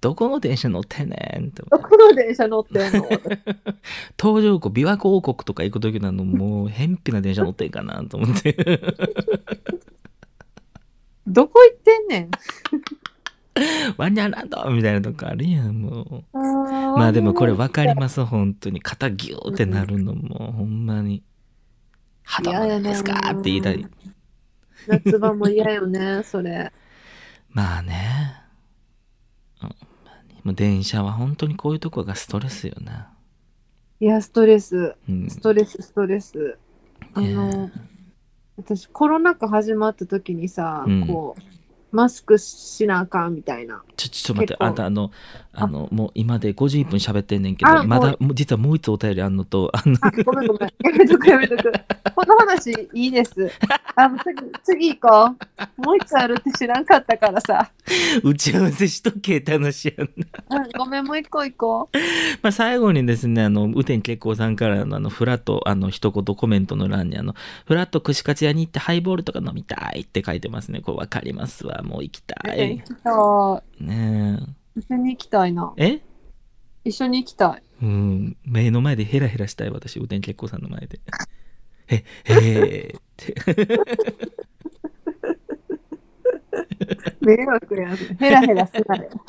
[0.00, 3.04] どこの電車乗ってんねんってどこの電車乗ってんの？
[4.18, 8.54] 東条湖琵琶湖王国とか行く時なのもう偏僻な電車乗ってんかなと思って。
[11.26, 12.30] どこ行ってんねん？
[13.98, 16.38] ワンニャンランドみたいなとこあるやんもう。
[16.38, 18.80] ままあでもこれ分かります本当に。
[18.80, 21.22] 肩ギューってなるのもほんまに
[22.24, 23.86] 「肌までですか?」って言いたい。
[24.86, 26.72] 夏場も嫌よね、それ。
[27.50, 28.32] まあね。
[29.60, 29.76] ほん
[30.44, 33.12] もう電車は本当にこういうとこがストレスよな、
[34.00, 34.96] いや、ストレス。
[35.08, 36.56] うん、ストレス、ストレス。
[37.12, 37.70] あの、
[38.56, 41.42] 私コロナ禍始まった時にさ、うんこう、
[41.96, 43.82] マスクしなあかんみたいな。
[43.96, 45.10] ちょちょっと待ってあんたあの
[45.52, 50.70] あのもう今で51分喋ってんねんけあどまだ実はもう一つお便りあんのとあのあ、ごめんごめん。
[50.84, 51.72] やめとくやめとく。
[52.14, 53.50] この話いいです。
[53.96, 55.36] あ、もう次、次行こ
[55.78, 55.82] う。
[55.82, 57.70] もう一つあるって知らんかったからさ。
[58.22, 60.08] 打ち合わせしとけって話やん
[60.48, 61.98] なうん、ごめん、もう一個行こう。
[62.42, 67.34] まあ、最後にですね、あの、雨天結構さんからのあの、フラット、あの、一言コメントの欄に、あの、
[67.66, 70.80] フラット串カツ屋に行ってハイボールとか飲みたいって書いてますね。
[70.80, 71.82] これわかりますわ。
[71.82, 72.84] もう行きたい行。
[72.84, 74.59] きたい。
[74.76, 75.74] ね一緒に行きたいな。
[75.76, 75.86] え？
[75.86, 76.00] え
[76.84, 77.62] 一緒に行きたい。
[77.82, 81.00] うん、目の前でヘラヘラしたい、私、雨天結構さんの前で。
[81.88, 83.34] え、へーって。
[87.20, 87.96] 迷惑やん。
[87.96, 89.10] ヘラヘラすなよ。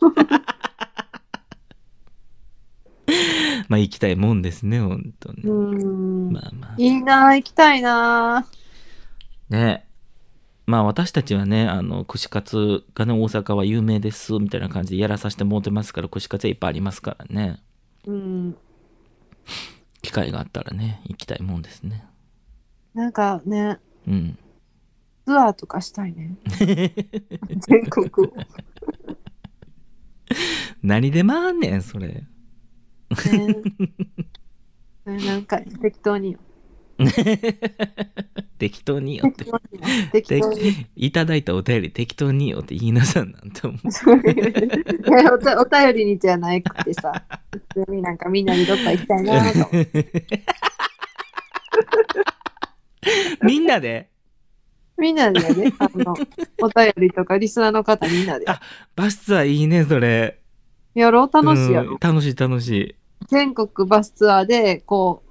[3.68, 5.44] まあ、行きたいもんですね、本当に。
[5.44, 6.32] うーん。
[6.32, 6.76] まあまあ。
[6.78, 8.48] いいな行きたいな
[9.50, 9.86] ね
[10.72, 17.60] まあ私たちはね、あの、串カツがね、大阪は有名です、みたいな感じでやらさせてもらってますから、串カツはいっぱいありますからね。
[18.08, 18.56] うん。
[20.02, 22.06] 機会があったらね、行きたいもんですね。
[22.94, 24.38] なんかね、うん。
[25.26, 26.38] ツアーとかしたいね。
[26.56, 28.34] 全国を。
[30.82, 32.08] 何で回んねん、それ。
[32.08, 32.26] ね
[35.06, 36.40] ねなんか適当によ。
[38.60, 39.46] 適当によって
[40.12, 40.42] 適。
[40.42, 40.88] 当に。
[40.96, 43.80] いただいたお便り適当によって言いなさんなんて思う。
[44.28, 47.24] え お便りにじゃなくてさ、
[47.74, 49.70] 普通になんかみんなにどっか行きたいなと。
[53.44, 54.10] みんなで？
[54.98, 56.14] みんなでね、あの、
[56.62, 58.46] お便りとかリスナーの方みんなで。
[58.48, 58.62] あ
[58.96, 60.38] バスツアーいいね、それ。
[60.94, 61.98] やろう楽しいやろうん。
[62.00, 62.96] 楽しい楽しい。
[63.28, 65.31] 全国バスツアーで、こう、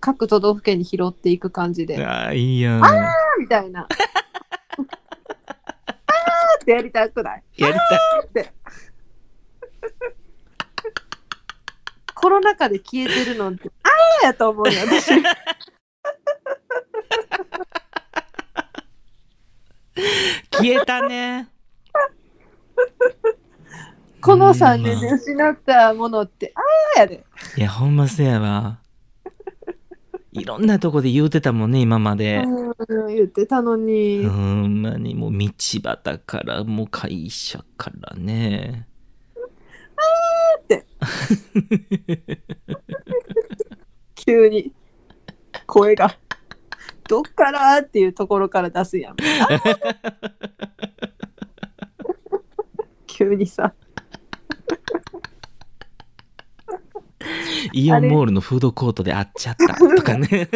[0.00, 2.04] 各都道府県に拾っていく感じで。
[2.04, 2.82] ああ、いいやん。
[3.40, 3.82] みたいな。
[3.86, 3.96] あー
[6.62, 7.42] ってやりたくない？
[7.56, 7.98] やりたい。
[8.26, 8.52] って。
[12.14, 15.12] コロナ禍で消えてるのって、あーやと思うよ、私。
[20.50, 21.48] 消えたね。
[24.20, 27.24] この3年で失ったものって、あーやで。
[27.56, 28.80] いや、ほんませやわ。
[30.40, 32.42] いろんなとこで言うてたもんね、今まで。
[32.88, 34.26] うん、言ってたのに。
[34.26, 38.88] ほんまにもう道端から、もう会社からね。
[44.14, 44.72] 急に
[45.66, 46.16] 声が
[47.08, 49.16] どっからっていうところから出すやん。
[49.16, 49.96] あー
[53.06, 53.72] 急にさ、
[57.72, 60.48] イオンモールのフードコートで会っちゃったとかね。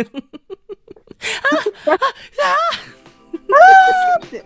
[1.87, 1.99] あああああ
[4.23, 4.45] あって。